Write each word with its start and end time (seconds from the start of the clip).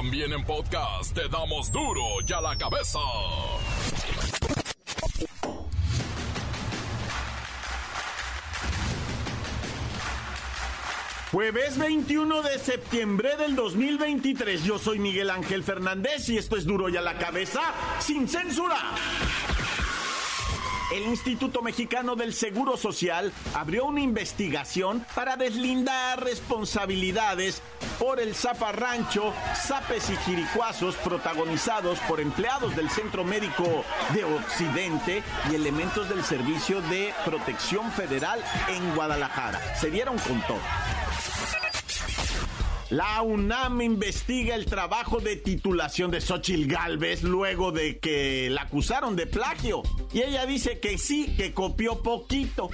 También 0.00 0.32
en 0.32 0.42
podcast 0.46 1.12
te 1.12 1.28
damos 1.28 1.70
duro 1.70 2.02
y 2.26 2.32
a 2.32 2.40
la 2.40 2.56
cabeza. 2.56 2.98
Jueves 11.30 11.76
21 11.76 12.40
de 12.40 12.58
septiembre 12.58 13.36
del 13.36 13.54
2023. 13.54 14.64
Yo 14.64 14.78
soy 14.78 14.98
Miguel 14.98 15.28
Ángel 15.28 15.62
Fernández 15.62 16.30
y 16.30 16.38
esto 16.38 16.56
es 16.56 16.64
duro 16.64 16.88
y 16.88 16.96
a 16.96 17.02
la 17.02 17.18
cabeza 17.18 17.60
sin 17.98 18.26
censura. 18.26 18.78
El 20.90 21.04
Instituto 21.04 21.62
Mexicano 21.62 22.16
del 22.16 22.34
Seguro 22.34 22.76
Social 22.76 23.32
abrió 23.54 23.84
una 23.84 24.00
investigación 24.00 25.06
para 25.14 25.36
deslindar 25.36 26.20
responsabilidades 26.24 27.62
por 28.00 28.18
el 28.18 28.34
zafarrancho, 28.34 29.32
zapes 29.54 30.10
y 30.10 30.16
jiricuazos 30.16 30.96
protagonizados 30.96 32.00
por 32.00 32.20
empleados 32.20 32.74
del 32.74 32.90
Centro 32.90 33.24
Médico 33.24 33.84
de 34.12 34.24
Occidente 34.24 35.22
y 35.48 35.54
elementos 35.54 36.08
del 36.08 36.24
Servicio 36.24 36.80
de 36.82 37.14
Protección 37.24 37.92
Federal 37.92 38.42
en 38.68 38.94
Guadalajara. 38.96 39.76
Se 39.76 39.90
dieron 39.92 40.18
con 40.18 40.40
todo. 40.42 40.58
La 42.90 43.22
UNAM 43.22 43.82
investiga 43.82 44.56
el 44.56 44.66
trabajo 44.66 45.20
de 45.20 45.36
titulación 45.36 46.10
de 46.10 46.20
Xochil 46.20 46.66
Gálvez 46.66 47.22
luego 47.22 47.70
de 47.70 48.00
que 48.00 48.50
la 48.50 48.62
acusaron 48.62 49.14
de 49.14 49.28
plagio. 49.28 49.82
Y 50.12 50.22
ella 50.22 50.44
dice 50.44 50.80
que 50.80 50.98
sí, 50.98 51.32
que 51.36 51.54
copió 51.54 52.02
poquito. 52.02 52.68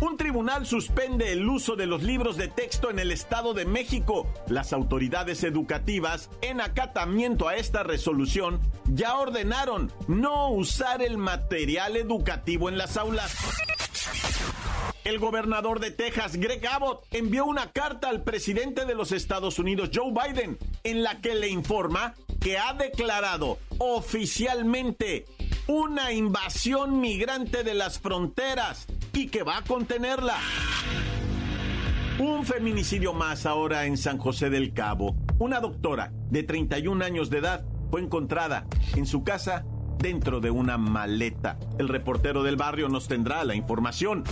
Un 0.00 0.16
tribunal 0.16 0.64
suspende 0.66 1.30
el 1.30 1.46
uso 1.46 1.76
de 1.76 1.84
los 1.84 2.02
libros 2.02 2.38
de 2.38 2.48
texto 2.48 2.90
en 2.90 2.98
el 2.98 3.12
Estado 3.12 3.52
de 3.52 3.66
México. 3.66 4.26
Las 4.48 4.72
autoridades 4.72 5.44
educativas, 5.44 6.30
en 6.40 6.62
acatamiento 6.62 7.48
a 7.48 7.56
esta 7.56 7.82
resolución, 7.82 8.60
ya 8.86 9.14
ordenaron 9.14 9.92
no 10.08 10.48
usar 10.48 11.02
el 11.02 11.18
material 11.18 11.98
educativo 11.98 12.70
en 12.70 12.78
las 12.78 12.96
aulas. 12.96 13.36
El 15.04 15.18
gobernador 15.18 15.80
de 15.80 15.90
Texas, 15.90 16.36
Greg 16.36 16.64
Abbott, 16.66 17.06
envió 17.10 17.44
una 17.44 17.72
carta 17.72 18.08
al 18.08 18.22
presidente 18.22 18.84
de 18.84 18.94
los 18.94 19.10
Estados 19.10 19.58
Unidos, 19.58 19.90
Joe 19.92 20.12
Biden, 20.12 20.58
en 20.84 21.02
la 21.02 21.20
que 21.20 21.34
le 21.34 21.48
informa 21.48 22.14
que 22.40 22.56
ha 22.56 22.72
declarado 22.74 23.58
oficialmente 23.78 25.24
una 25.66 26.12
invasión 26.12 27.00
migrante 27.00 27.64
de 27.64 27.74
las 27.74 27.98
fronteras 27.98 28.86
y 29.12 29.26
que 29.26 29.42
va 29.42 29.58
a 29.58 29.62
contenerla. 29.62 30.36
Un 32.20 32.44
feminicidio 32.44 33.12
más 33.12 33.44
ahora 33.46 33.86
en 33.86 33.96
San 33.96 34.18
José 34.18 34.50
del 34.50 34.72
Cabo. 34.72 35.16
Una 35.40 35.58
doctora 35.58 36.12
de 36.30 36.44
31 36.44 37.04
años 37.04 37.28
de 37.28 37.38
edad 37.38 37.64
fue 37.90 38.02
encontrada 38.02 38.66
en 38.94 39.06
su 39.06 39.24
casa 39.24 39.64
dentro 39.98 40.40
de 40.40 40.50
una 40.50 40.78
maleta. 40.78 41.56
El 41.78 41.88
reportero 41.88 42.42
del 42.42 42.56
barrio 42.56 42.88
nos 42.88 43.08
tendrá 43.08 43.44
la 43.44 43.54
información. 43.54 44.24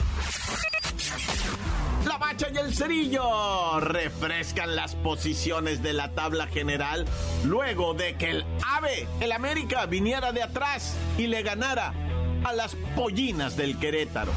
La 2.07 2.17
Bacha 2.17 2.49
y 2.53 2.57
el 2.57 2.75
Cerillo 2.75 3.81
refrescan 3.81 4.75
las 4.75 4.95
posiciones 4.95 5.83
de 5.83 5.93
la 5.93 6.13
tabla 6.13 6.47
general 6.47 7.07
luego 7.45 7.95
de 7.95 8.15
que 8.17 8.31
el 8.31 8.45
AVE, 8.67 9.07
el 9.21 9.33
América, 9.33 9.87
viniera 9.87 10.33
de 10.33 10.43
atrás 10.43 10.97
y 11.19 11.27
le 11.27 11.43
ganara 11.43 11.93
a 12.45 12.53
las 12.53 12.75
pollinas 12.97 13.57
del 13.57 13.79
Querétaro. 13.79 14.33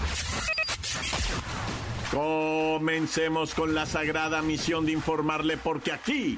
Comencemos 2.12 3.56
con 3.56 3.74
la 3.74 3.86
sagrada 3.86 4.42
misión 4.42 4.86
de 4.86 4.92
informarle 4.92 5.58
porque 5.58 5.92
aquí 5.92 6.38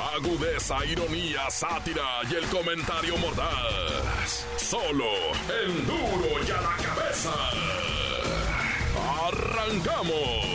Agudeza, 0.00 0.84
ironía, 0.86 1.50
sátira 1.50 2.20
y 2.30 2.34
el 2.34 2.46
comentario 2.46 3.16
mordaz. 3.18 4.46
Solo 4.56 5.04
el 5.62 5.86
duro 5.86 6.42
y 6.46 6.50
a 6.50 6.60
la 6.62 6.76
cabeza. 6.76 7.32
¡Arrancamos! 9.26 10.46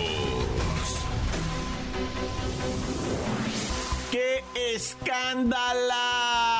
¡Qué 4.12 4.44
escándala! 4.74 6.55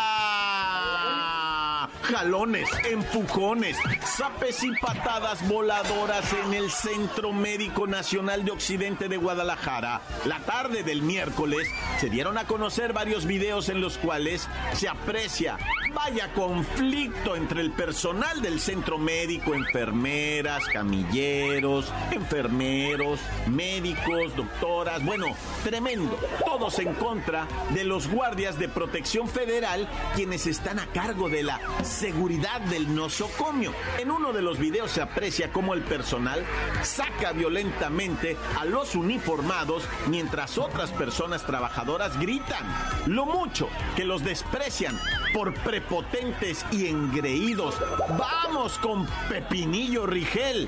Jalones, 2.06 2.70
empujones, 2.88 3.78
zapes 4.04 4.64
y 4.64 4.72
patadas 4.80 5.48
voladoras 5.48 6.32
en 6.46 6.54
el 6.54 6.70
Centro 6.70 7.34
Médico 7.34 7.88
Nacional 7.88 8.46
de 8.46 8.52
Occidente 8.52 9.10
de 9.10 9.18
Guadalajara. 9.18 10.02
La 10.26 10.40
tarde 10.42 10.84
del 10.84 11.02
miércoles 11.02 11.68
se 12.00 12.12
dieron 12.12 12.38
a 12.38 12.46
conocer 12.46 12.94
varios 12.94 13.26
videos 13.26 13.70
en 13.70 13.82
los 13.82 13.98
cuales 13.98 14.48
se 14.74 14.88
aprecia 14.88 15.58
vaya 15.96 16.32
conflicto 16.34 17.38
entre 17.38 17.62
el 17.62 17.72
personal 17.72 18.42
del 18.42 18.60
centro 18.60 18.98
médico, 18.98 19.56
enfermeras, 19.56 20.62
camilleros, 20.68 21.92
enfermeros, 22.12 23.22
médicos, 23.48 24.36
doctoras, 24.36 25.04
bueno, 25.06 25.28
tremendo. 25.64 26.20
Todos 26.46 26.80
en 26.80 26.94
contra 26.96 27.48
de 27.74 27.86
los 27.86 28.10
guardias 28.10 28.60
de 28.60 28.68
protección 28.68 29.30
federal 29.30 29.88
quienes 30.16 30.46
están 30.48 30.80
a 30.80 30.88
cargo 30.88 31.30
de 31.30 31.44
la 31.44 31.62
seguridad 31.96 32.60
del 32.62 32.94
nosocomio. 32.94 33.74
En 33.98 34.12
uno 34.12 34.34
de 34.34 34.42
los 34.42 34.60
videos 34.60 34.92
se 34.92 35.02
aprecia 35.02 35.52
cómo 35.52 35.74
el 35.74 35.82
personal 35.82 36.44
saca 36.84 37.32
violentamente 37.32 38.36
a 38.60 38.66
los 38.66 38.96
uniformados 38.96 39.88
mientras 40.10 40.58
otras 40.58 40.92
personas 40.92 41.46
trabajadoras 41.46 42.20
gritan. 42.20 42.66
Lo 43.06 43.26
mucho 43.26 43.70
que 43.96 44.04
los 44.04 44.24
desprecian 44.24 45.00
por 45.34 45.54
prepotentes 45.54 46.66
y 46.72 46.88
engreídos. 46.88 47.76
Vamos 48.20 48.78
con 48.80 49.08
Pepinillo 49.30 50.06
Rigel 50.06 50.68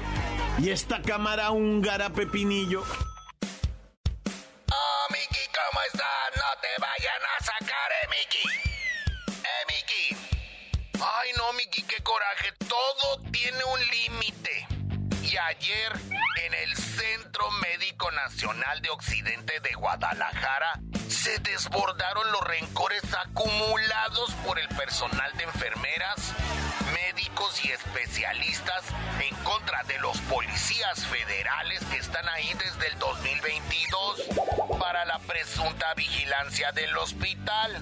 y 0.59 0.69
esta 0.69 1.01
cámara 1.01 1.51
húngara 1.51 2.09
Pepinillo. 2.09 2.83
Todo 12.67 13.22
tiene 13.31 13.63
un 13.63 13.79
límite. 13.88 14.67
Y 15.23 15.38
ayer, 15.38 15.91
en 16.45 16.53
el 16.53 16.75
Centro 16.75 17.50
Médico 17.51 18.11
Nacional 18.11 18.81
de 18.81 18.89
Occidente 18.89 19.59
de 19.59 19.73
Guadalajara, 19.73 20.79
se 21.07 21.38
desbordaron 21.39 22.31
los 22.31 22.41
rencores 22.41 23.03
acumulados 23.13 24.31
por 24.45 24.59
el 24.59 24.67
personal 24.69 25.31
de 25.38 25.44
enfermeras, 25.44 26.33
médicos 26.94 27.63
y 27.66 27.72
especialistas 27.72 28.83
en 29.19 29.35
contra 29.44 29.83
de 29.83 30.00
los 30.00 30.17
policías 30.22 31.06
federales 31.07 31.83
que 31.85 31.97
están 31.97 32.27
ahí 32.29 32.53
desde 32.53 32.88
el 32.88 33.00
2022 33.00 34.23
para 34.79 35.06
la 35.06 35.19
presunta 35.19 35.94
vigilancia 35.95 36.72
del 36.72 36.97
hospital. 36.97 37.81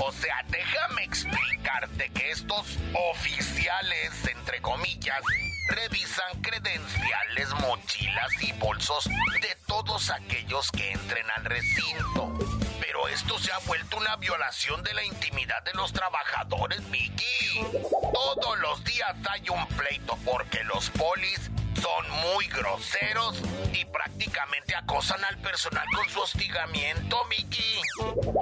O 0.00 0.12
sea, 0.12 0.44
déjame 0.48 1.04
explicarte 1.04 2.10
que 2.10 2.30
estos 2.30 2.78
oficiales, 3.10 4.12
entre 4.28 4.60
comillas, 4.60 5.20
revisan 5.68 6.40
credenciales, 6.40 7.50
mochilas 7.60 8.32
y 8.40 8.52
bolsos 8.52 9.04
de 9.04 9.56
todos 9.66 10.10
aquellos 10.10 10.70
que 10.70 10.92
entren 10.92 11.28
al 11.32 11.44
recinto. 11.44 12.32
Pero 12.80 13.08
esto 13.08 13.38
se 13.38 13.52
ha 13.52 13.58
vuelto 13.66 13.96
una 13.96 14.16
violación 14.16 14.82
de 14.82 14.94
la 14.94 15.04
intimidad 15.04 15.62
de 15.64 15.74
los 15.74 15.92
trabajadores, 15.92 16.80
Mickey. 16.88 17.66
Todos 18.14 18.58
los 18.60 18.84
días 18.84 19.14
hay 19.30 19.48
un 19.48 19.66
pleito 19.68 20.16
porque 20.24 20.62
los 20.64 20.90
polis 20.90 21.50
son 21.80 22.10
muy 22.10 22.46
groseros 22.46 23.40
y 23.72 23.84
prácticamente 23.84 24.74
acosan 24.74 25.24
al 25.24 25.38
personal 25.38 25.86
con 25.94 26.08
su 26.08 26.20
hostigamiento, 26.20 27.24
Mickey. 27.26 27.82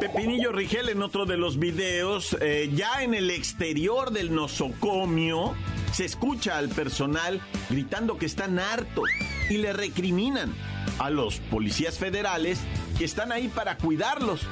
Pepinillo 0.07 0.53
Rigel 0.53 0.89
en 0.89 1.03
otro 1.03 1.27
de 1.27 1.37
los 1.37 1.59
videos, 1.59 2.37
eh, 2.41 2.71
ya 2.73 3.03
en 3.03 3.13
el 3.13 3.29
exterior 3.29 4.13
del 4.13 4.33
nosocomio, 4.33 5.57
se 5.93 6.05
escucha 6.05 6.59
al 6.59 6.69
personal 6.69 7.41
gritando 7.71 8.17
que 8.17 8.27
están 8.27 8.61
hartos 8.61 9.11
y 9.51 9.57
le 9.57 9.73
recriminan 9.73 10.55
a 11.01 11.11
los 11.11 11.41
policías 11.41 11.99
federales 11.99 12.61
que 12.97 13.05
están 13.05 13.33
ahí 13.33 13.49
para 13.49 13.79
cuidarlos 13.79 14.43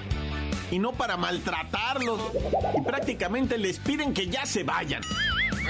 y 0.73 0.81
no 0.81 0.91
para 0.91 1.17
maltratarlos. 1.17 2.21
Y 2.77 2.81
prácticamente 2.81 3.57
les 3.57 3.79
piden 3.79 4.13
que 4.13 4.27
ya 4.27 4.47
se 4.47 4.65
vayan. 4.65 5.03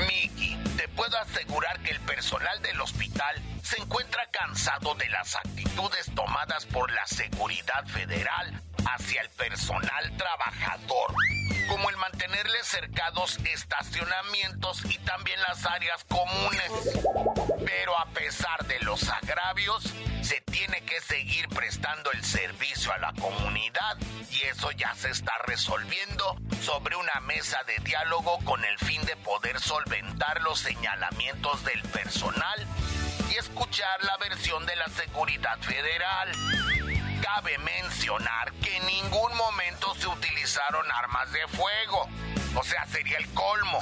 Mickey, 0.09 0.57
te 0.79 0.89
puedo 0.89 1.19
asegurar 1.19 1.79
que 1.81 1.91
el 1.91 2.01
personal 2.01 2.63
del 2.63 2.81
hospital 2.81 3.37
se 3.63 3.83
encuentra 3.83 4.27
cansado 4.31 4.95
de 4.95 5.11
las 5.11 5.37
actitudes 5.37 6.11
tomadas 6.15 6.65
por 6.65 6.91
la 6.91 7.07
seguridad 7.07 7.87
federal 7.87 8.64
hacia 8.87 9.23
el 9.23 9.31
personal 9.31 10.17
trabajador, 10.17 11.15
como 11.69 11.91
el 11.91 11.97
mantenerles 11.97 12.67
cercados 12.67 13.39
estacionamientos 13.45 14.85
y 14.85 14.99
también 14.99 15.41
las 15.43 15.65
áreas 15.67 16.05
comunes. 16.05 16.71
Pero 17.65 17.99
a 17.99 18.07
pesar 18.07 18.65
de 18.67 18.81
los 18.81 19.09
agravios, 19.09 19.85
se 20.23 20.41
tiene 20.41 20.81
que 20.83 21.01
seguir 21.01 21.49
prestando 21.49 22.11
el 22.13 22.25
servicio 22.25 22.93
a 22.93 22.99
la 22.99 23.13
comunidad 23.13 23.97
y 24.31 24.43
eso 24.43 24.71
ya 24.73 24.95
se 24.95 25.11
está 25.11 25.33
resolviendo 25.47 26.37
sobre 26.63 26.97
una 26.97 27.21
mesa 27.21 27.63
de 27.67 27.79
diálogo 27.85 28.39
con 28.45 28.65
el 28.65 28.79
fin 28.79 29.05
de 29.05 29.17
poder 29.17 29.61
solventar 29.61 30.41
los 30.43 30.61
señalamientos 30.61 31.63
del 31.65 31.83
personal 31.83 32.67
y 33.31 33.35
escuchar 33.35 34.03
la 34.05 34.17
versión 34.17 34.65
de 34.67 34.77
la 34.77 34.89
seguridad 34.89 35.59
federal. 35.61 36.33
Cabe 37.25 37.57
mencionar 37.57 38.53
que 38.63 38.77
en 38.77 38.87
ningún 38.87 39.35
momento 39.35 39.95
se 39.95 40.07
utilizaron 40.07 40.85
armas 40.93 41.33
de 41.33 41.49
fuego. 41.49 42.07
O 42.55 42.63
sea, 42.63 42.85
sería 42.85 43.17
el 43.17 43.27
colmo. 43.33 43.79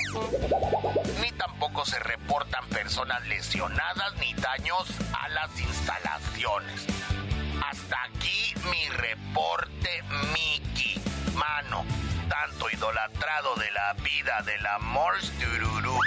Ni 1.20 1.32
tampoco 1.32 1.84
se 1.84 1.98
reportan 1.98 2.64
personas 2.68 3.26
lesionadas 3.26 4.14
ni 4.20 4.32
daños 4.34 4.88
a 5.12 5.28
las 5.30 5.60
instalaciones. 5.60 6.86
Hasta 7.68 8.04
aquí 8.04 8.54
mi 8.70 8.88
reporte, 8.90 10.04
Mickey. 10.32 11.02
Mano, 11.34 11.84
tanto 12.28 12.70
idolatrado 12.70 13.56
de 13.56 13.72
la 13.72 13.92
vida 13.94 14.40
del 14.42 14.64
amor, 14.66 15.14
tururú. 15.40 15.98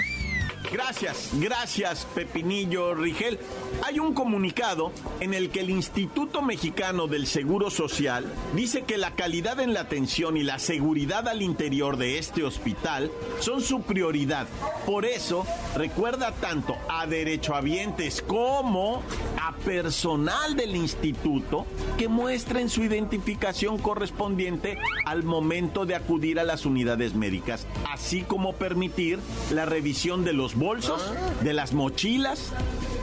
Gracias, 0.71 1.31
gracias 1.33 2.07
Pepinillo 2.15 2.95
Rigel. 2.95 3.39
Hay 3.83 3.99
un 3.99 4.13
comunicado 4.13 4.91
en 5.19 5.33
el 5.33 5.49
que 5.49 5.61
el 5.61 5.69
Instituto 5.69 6.41
Mexicano 6.41 7.07
del 7.07 7.27
Seguro 7.27 7.69
Social 7.69 8.25
dice 8.55 8.83
que 8.83 8.97
la 8.97 9.15
calidad 9.15 9.59
en 9.59 9.73
la 9.73 9.81
atención 9.81 10.37
y 10.37 10.43
la 10.43 10.59
seguridad 10.59 11.27
al 11.27 11.41
interior 11.41 11.97
de 11.97 12.17
este 12.17 12.43
hospital 12.43 13.11
son 13.39 13.61
su 13.61 13.81
prioridad. 13.81 14.47
Por 14.85 15.05
eso 15.05 15.45
recuerda 15.75 16.31
tanto 16.31 16.75
a 16.89 17.05
derechohabientes 17.05 18.21
como 18.21 19.03
a 19.41 19.53
personal 19.57 20.55
del 20.55 20.75
instituto 20.75 21.65
que 21.97 22.07
muestren 22.07 22.69
su 22.69 22.83
identificación 22.83 23.77
correspondiente 23.77 24.77
al 25.05 25.23
momento 25.23 25.85
de 25.85 25.95
acudir 25.95 26.39
a 26.39 26.43
las 26.43 26.65
unidades 26.65 27.13
médicas, 27.13 27.67
así 27.91 28.21
como 28.21 28.53
permitir 28.53 29.19
la 29.51 29.65
revisión 29.65 30.23
de 30.23 30.33
los 30.33 30.54
bolsos, 30.55 31.01
de 31.41 31.53
las 31.53 31.73
mochilas 31.73 32.51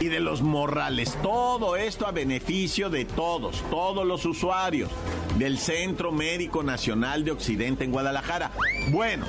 y 0.01 0.07
de 0.09 0.21
los 0.21 0.43
morrales. 0.43 1.17
Todo 1.23 1.77
esto 1.77 2.07
a 2.07 2.13
beneficio 2.13 2.91
de 2.91 3.05
todos, 3.05 3.63
todos 3.71 4.07
los 4.07 4.25
usuarios 4.25 4.91
del 5.39 5.59
Centro 5.59 6.13
Médico 6.13 6.63
Nacional 6.63 7.25
de 7.25 7.31
Occidente 7.31 7.85
en 7.85 7.93
Guadalajara. 7.93 8.53
Bueno, 8.91 9.27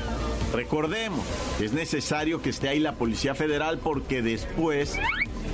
recordemos, 0.53 1.25
es 1.59 1.73
necesario 1.73 2.41
que 2.41 2.49
esté 2.49 2.69
ahí 2.69 2.79
la 2.79 2.95
Policía 2.95 3.35
Federal 3.35 3.77
porque 3.77 4.21
después 4.21 4.97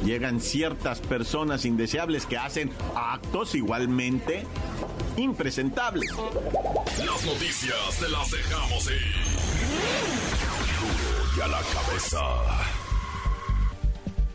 llegan 0.05 0.39
ciertas 0.39 0.99
personas 1.01 1.65
indeseables 1.65 2.25
que 2.25 2.37
hacen 2.37 2.71
actos 2.95 3.55
igualmente 3.55 4.45
impresentables. 5.17 6.09
Las 7.05 7.25
noticias 7.25 7.99
te 7.99 8.09
las 8.09 8.31
dejamos 8.31 8.85
ir. 8.87 9.28
La 11.47 11.61
cabeza. 11.61 12.19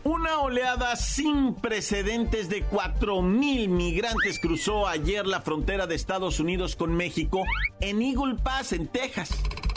Una 0.03 0.39
oleada 0.39 0.95
sin 0.95 1.53
precedentes 1.53 2.49
de 2.49 2.67
4.000 2.67 3.67
migrantes 3.69 4.39
cruzó 4.39 4.87
ayer 4.87 5.27
la 5.27 5.41
frontera 5.41 5.85
de 5.85 5.93
Estados 5.93 6.39
Unidos 6.39 6.75
con 6.75 6.95
México 6.95 7.43
en 7.79 8.01
Eagle 8.01 8.37
Pass, 8.43 8.73
en 8.73 8.87
Texas. 8.87 9.29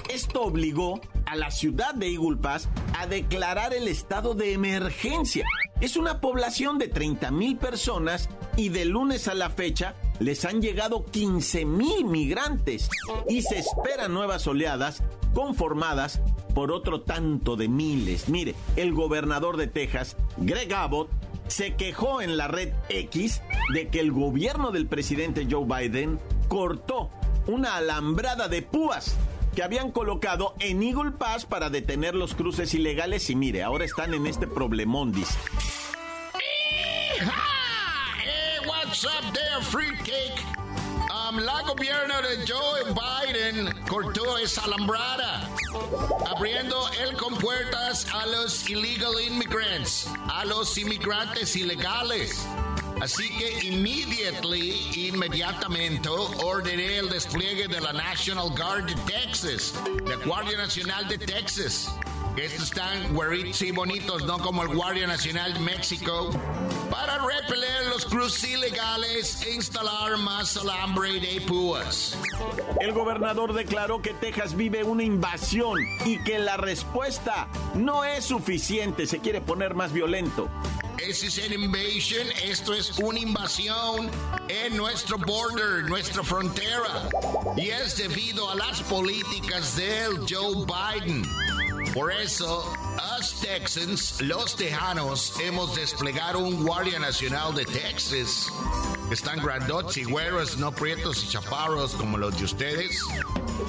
Esto 0.09 0.43
obligó 0.43 1.03
a 1.27 1.37
la 1.37 1.51
ciudad 1.51 1.93
de 1.93 2.09
Eagle 2.15 2.39
Pass 2.39 2.71
a 2.99 3.07
declarar 3.07 3.75
el 3.75 3.89
estado 3.89 4.33
de 4.33 4.55
emergencia. 4.55 5.45
Es 5.83 5.97
una 5.99 6.23
población 6.23 6.79
de 6.79 6.91
30.000 6.91 7.59
personas 7.59 8.31
y 8.57 8.71
de 8.71 8.87
lunes 8.87 9.29
a 9.29 9.35
la 9.35 9.51
fecha 9.51 9.95
les 10.21 10.45
han 10.45 10.61
llegado 10.61 11.05
15.000 11.05 12.05
migrantes 12.05 12.89
y 13.29 13.43
se 13.43 13.59
esperan 13.59 14.13
nuevas 14.13 14.47
oleadas 14.47 15.03
conformadas 15.35 16.21
por 16.55 16.73
otro 16.73 17.03
tanto 17.03 17.57
de 17.57 17.69
miles. 17.69 18.29
Mire, 18.29 18.55
el 18.77 18.93
gobernador 18.93 19.57
de 19.57 19.69
Texas, 19.69 20.17
Greg 20.39 20.73
Abbott, 20.73 21.09
se 21.47 21.75
quejó 21.75 22.21
en 22.21 22.37
la 22.37 22.49
red 22.49 22.73
X 22.89 23.43
de 23.73 23.89
que 23.89 24.01
el 24.01 24.13
gobierno 24.13 24.71
del 24.71 24.87
presidente 24.87 25.47
Joe 25.51 25.65
Biden 25.65 26.19
cortó 26.49 27.11
una 27.47 27.77
alambrada 27.77 28.49
de 28.49 28.63
púas 28.63 29.17
que 29.55 29.63
habían 29.63 29.91
colocado 29.91 30.55
en 30.61 30.83
Eagle 30.83 31.13
Pass 31.13 31.47
para 31.47 31.71
detener 31.71 32.15
los 32.15 32.35
cruces 32.35 32.75
ilegales 32.75 33.31
y 33.31 33.35
mire, 33.35 33.63
ahora 33.63 33.85
están 33.85 34.15
en 34.15 34.27
este 34.27 34.47
problemón, 34.47 35.13
dice. 35.13 35.39
What's 39.01 39.17
up 39.17 39.33
there, 39.33 39.61
fruitcake? 39.61 40.43
Um, 41.15 41.39
la 41.39 41.63
gobierno 41.63 42.21
de 42.21 42.45
Joe 42.45 42.83
Biden 42.95 43.73
cortó 43.87 44.39
esa 44.39 44.65
alambrada, 44.65 45.49
abriendo 46.27 46.77
el 47.01 47.17
compuertas 47.17 48.07
a 48.13 48.27
los 48.27 48.69
illegal 48.69 49.15
immigrants, 49.21 50.09
a 50.29 50.45
los 50.47 50.77
inmigrantes 50.77 51.55
ilegales. 51.55 52.45
Así 53.01 53.29
que 53.39 53.69
immediately, 53.69 55.09
inmediatamente, 55.09 56.09
ordené 56.09 56.99
el 56.99 57.09
despliegue 57.09 57.69
de 57.69 57.81
la 57.81 57.93
National 57.93 58.51
Guard 58.51 58.87
de 58.87 58.97
Texas, 59.03 59.75
la 60.07 60.17
Guardia 60.17 60.57
Nacional 60.57 61.07
de 61.07 61.19
Texas. 61.19 61.89
Estos 62.41 62.67
están 62.67 63.15
güeritos 63.15 63.63
y 63.63 63.73
bonitos, 63.73 64.25
no 64.25 64.39
como 64.39 64.63
el 64.63 64.69
Guardia 64.69 65.09
Nacional 65.09 65.55
de 65.55 65.59
México, 65.59 66.31
para 66.89 67.19
repeler 67.19 67.87
los 67.87 68.05
cruces 68.05 68.51
ilegales 68.51 69.43
e 69.43 69.55
instalar 69.55 70.17
más 70.19 70.57
alambre 70.57 71.19
de 71.19 71.41
púas. 71.41 72.17
El 72.81 72.93
gobernador 72.93 73.55
declaró 73.55 74.01
que 74.01 74.15
Texas 74.15 74.55
vive 74.55 74.85
una 74.85 75.03
invasión 75.03 75.81
y 76.05 76.23
que 76.23 76.39
la 76.39 76.57
respuesta 76.57 77.49
no 77.75 78.05
es 78.05 78.27
suficiente, 78.27 79.09
se 79.09 79.19
quiere 79.19 79.41
poner 79.41 79.75
más 79.75 79.93
violento. 79.93 80.49
This 80.97 81.25
is 81.25 81.39
an 81.39 81.53
invasion, 81.53 82.27
esto 82.45 82.73
es 82.73 82.99
una 82.99 83.19
invasión 83.19 84.11
en 84.49 84.77
nuestro 84.77 85.19
border, 85.19 85.89
nuestra 85.89 86.23
frontera. 86.23 87.09
Y 87.57 87.71
es 87.71 87.97
debido 87.97 88.49
a 88.51 88.55
las 88.55 88.83
políticas 88.83 89.77
del 89.77 90.19
Joe 90.29 90.67
Biden. 90.67 91.23
Por 91.99 92.13
eso, 92.13 92.73
us 93.19 93.41
Texans, 93.41 94.21
los 94.21 94.55
tejanos, 94.55 95.33
hemos 95.41 95.75
desplegado 95.75 96.39
un 96.39 96.65
Guardia 96.65 97.01
Nacional 97.01 97.57
de 97.57 97.65
Texas. 97.65 98.47
Están 99.11 99.43
grandotes 99.43 99.97
y 99.97 100.05
güeros, 100.05 100.59
no 100.59 100.71
prietos 100.71 101.25
y 101.25 101.29
chaparros 101.29 101.95
como 101.95 102.17
los 102.17 102.39
de 102.39 102.45
ustedes. 102.45 103.03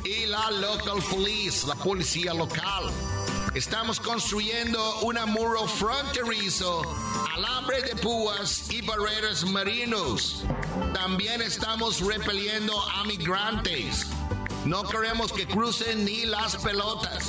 Y 0.03 0.27
la 0.27 0.51
local 0.51 1.01
police, 1.09 1.65
la 1.65 1.74
policía 1.74 2.36
local. 2.36 2.91
Estamos 3.55 4.00
construyendo 4.00 5.00
una 5.00 5.25
muro 5.25 5.65
fronterizo, 5.65 6.83
alambre 7.36 7.81
de 7.81 7.95
púas 7.95 8.69
y 8.69 8.83
barreras 8.83 9.43
marinos. 9.43 10.43
También 10.93 11.41
estamos 11.41 12.00
repeliendo 12.01 12.79
a 12.91 13.05
migrantes. 13.05 14.05
No 14.65 14.83
queremos 14.83 15.33
que 15.33 15.48
crucen 15.48 16.05
ni 16.05 16.25
las 16.27 16.57
pelotas. 16.57 17.27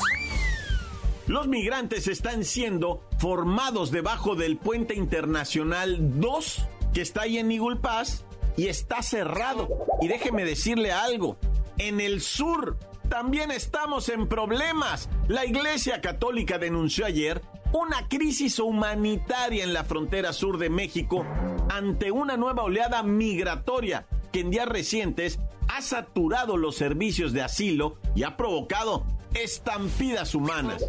Los 1.30 1.46
migrantes 1.46 2.08
están 2.08 2.44
siendo 2.44 3.04
formados 3.18 3.92
debajo 3.92 4.34
del 4.34 4.56
puente 4.56 4.96
internacional 4.96 6.18
2 6.18 6.66
que 6.92 7.02
está 7.02 7.22
ahí 7.22 7.38
en 7.38 7.52
Eagle 7.52 7.76
Pass 7.76 8.24
y 8.56 8.66
está 8.66 9.00
cerrado. 9.00 9.68
Y 10.00 10.08
déjeme 10.08 10.44
decirle 10.44 10.90
algo, 10.90 11.36
en 11.78 12.00
el 12.00 12.20
sur 12.20 12.78
también 13.08 13.52
estamos 13.52 14.08
en 14.08 14.26
problemas. 14.26 15.08
La 15.28 15.46
Iglesia 15.46 16.00
Católica 16.00 16.58
denunció 16.58 17.06
ayer 17.06 17.40
una 17.72 18.08
crisis 18.08 18.58
humanitaria 18.58 19.62
en 19.62 19.72
la 19.72 19.84
frontera 19.84 20.32
sur 20.32 20.58
de 20.58 20.68
México 20.68 21.24
ante 21.68 22.10
una 22.10 22.36
nueva 22.36 22.64
oleada 22.64 23.04
migratoria 23.04 24.04
que 24.32 24.40
en 24.40 24.50
días 24.50 24.66
recientes 24.66 25.38
ha 25.68 25.80
saturado 25.80 26.56
los 26.56 26.74
servicios 26.74 27.32
de 27.32 27.42
asilo 27.42 27.98
y 28.16 28.24
ha 28.24 28.36
provocado 28.36 29.06
estampidas 29.34 30.34
humanas. 30.34 30.84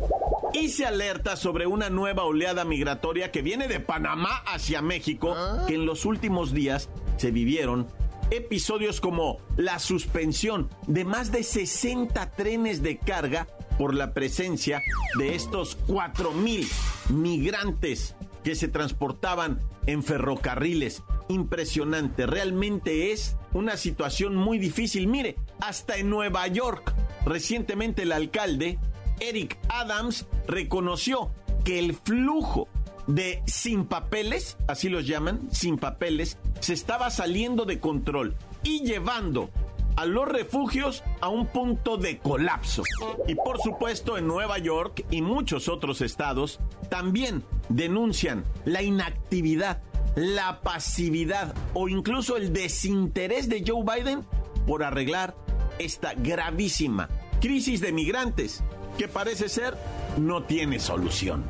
Y 0.53 0.69
se 0.69 0.85
alerta 0.85 1.35
sobre 1.35 1.65
una 1.65 1.89
nueva 1.89 2.23
oleada 2.23 2.65
migratoria 2.65 3.31
que 3.31 3.41
viene 3.41 3.67
de 3.67 3.79
Panamá 3.79 4.43
hacia 4.45 4.81
México, 4.81 5.35
que 5.67 5.75
en 5.75 5.85
los 5.85 6.05
últimos 6.05 6.53
días 6.53 6.89
se 7.17 7.31
vivieron 7.31 7.87
episodios 8.31 9.01
como 9.01 9.39
la 9.57 9.79
suspensión 9.79 10.69
de 10.87 11.05
más 11.05 11.31
de 11.31 11.43
60 11.43 12.31
trenes 12.31 12.81
de 12.81 12.97
carga 12.97 13.47
por 13.77 13.93
la 13.93 14.13
presencia 14.13 14.81
de 15.17 15.35
estos 15.35 15.77
4.000 15.87 16.67
migrantes 17.09 18.15
que 18.43 18.55
se 18.55 18.67
transportaban 18.67 19.59
en 19.85 20.03
ferrocarriles. 20.03 21.03
Impresionante, 21.27 22.25
realmente 22.25 23.11
es 23.11 23.35
una 23.53 23.77
situación 23.77 24.35
muy 24.35 24.57
difícil. 24.59 25.07
Mire, 25.07 25.35
hasta 25.59 25.97
en 25.97 26.09
Nueva 26.09 26.47
York, 26.47 26.93
recientemente 27.25 28.03
el 28.03 28.11
alcalde, 28.11 28.79
Eric 29.21 29.57
Adams, 29.69 30.27
reconoció 30.47 31.31
que 31.63 31.79
el 31.79 31.93
flujo 31.93 32.67
de 33.07 33.41
sin 33.45 33.85
papeles, 33.85 34.57
así 34.67 34.89
los 34.89 35.07
llaman, 35.07 35.47
sin 35.51 35.77
papeles, 35.77 36.37
se 36.59 36.73
estaba 36.73 37.09
saliendo 37.09 37.65
de 37.65 37.79
control 37.79 38.35
y 38.63 38.83
llevando 38.83 39.49
a 39.95 40.05
los 40.05 40.27
refugios 40.27 41.03
a 41.19 41.29
un 41.29 41.47
punto 41.47 41.97
de 41.97 42.17
colapso. 42.17 42.83
Y 43.27 43.35
por 43.35 43.59
supuesto 43.61 44.17
en 44.17 44.27
Nueva 44.27 44.57
York 44.57 45.05
y 45.11 45.21
muchos 45.21 45.69
otros 45.69 46.01
estados 46.01 46.59
también 46.89 47.43
denuncian 47.69 48.43
la 48.65 48.81
inactividad, 48.81 49.81
la 50.15 50.61
pasividad 50.61 51.53
o 51.73 51.89
incluso 51.89 52.37
el 52.37 52.53
desinterés 52.53 53.49
de 53.49 53.63
Joe 53.65 53.83
Biden 53.83 54.25
por 54.65 54.83
arreglar 54.83 55.35
esta 55.79 56.13
gravísima 56.13 57.09
crisis 57.41 57.81
de 57.81 57.91
migrantes 57.91 58.63
que 58.97 59.07
parece 59.07 59.49
ser 59.49 59.77
no 60.17 60.43
tiene 60.43 60.79
solución. 60.79 61.49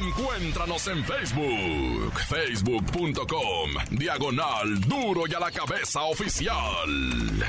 Encuéntranos 0.00 0.86
en 0.88 1.04
Facebook, 1.04 2.12
facebook.com, 2.28 3.70
diagonal 3.90 4.80
duro 4.80 5.24
y 5.28 5.34
a 5.34 5.40
la 5.40 5.50
cabeza 5.50 6.02
oficial. 6.02 7.44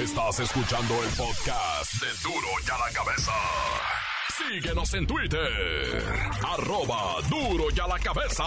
Estás 0.00 0.40
escuchando 0.40 0.94
el 1.02 1.10
podcast 1.10 1.94
de 2.00 2.06
duro 2.22 2.48
y 2.66 2.70
a 2.70 2.78
la 2.78 2.90
cabeza. 2.92 3.32
Síguenos 4.36 4.94
en 4.94 5.06
Twitter, 5.06 6.04
arroba 6.42 7.20
duro 7.28 7.66
y 7.74 7.80
a 7.80 7.86
la 7.86 7.98
cabeza. 7.98 8.44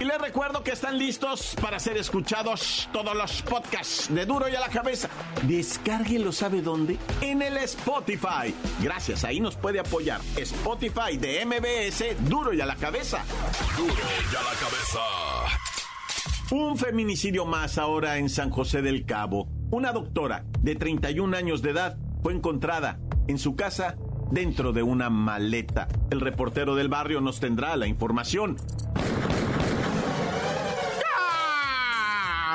Y 0.00 0.04
les 0.06 0.18
recuerdo 0.18 0.64
que 0.64 0.70
están 0.70 0.96
listos 0.96 1.54
para 1.60 1.78
ser 1.78 1.98
escuchados 1.98 2.88
todos 2.90 3.14
los 3.14 3.42
podcasts 3.42 4.08
de 4.12 4.24
Duro 4.24 4.48
y 4.48 4.54
a 4.54 4.60
la 4.60 4.70
Cabeza. 4.70 5.10
Descárguelo, 5.42 6.32
¿sabe 6.32 6.62
dónde? 6.62 6.96
En 7.20 7.42
el 7.42 7.58
Spotify. 7.58 8.54
Gracias, 8.80 9.24
ahí 9.24 9.40
nos 9.40 9.56
puede 9.56 9.78
apoyar. 9.78 10.22
Spotify 10.38 11.18
de 11.18 11.44
MBS, 11.44 12.16
Duro 12.26 12.54
y 12.54 12.62
a 12.62 12.66
la 12.66 12.76
Cabeza. 12.76 13.22
Duro 13.76 13.92
y 13.92 14.36
a 14.36 14.42
la 14.42 14.58
cabeza. 14.58 15.00
Un 16.50 16.78
feminicidio 16.78 17.44
más 17.44 17.76
ahora 17.76 18.16
en 18.16 18.30
San 18.30 18.48
José 18.48 18.80
del 18.80 19.04
Cabo. 19.04 19.48
Una 19.70 19.92
doctora 19.92 20.46
de 20.60 20.76
31 20.76 21.36
años 21.36 21.60
de 21.60 21.72
edad 21.72 21.98
fue 22.22 22.32
encontrada 22.32 22.98
en 23.28 23.38
su 23.38 23.54
casa 23.54 23.96
dentro 24.30 24.72
de 24.72 24.82
una 24.82 25.10
maleta. 25.10 25.88
El 26.10 26.20
reportero 26.20 26.74
del 26.74 26.88
barrio 26.88 27.20
nos 27.20 27.40
tendrá 27.40 27.76
la 27.76 27.86
información. 27.86 28.56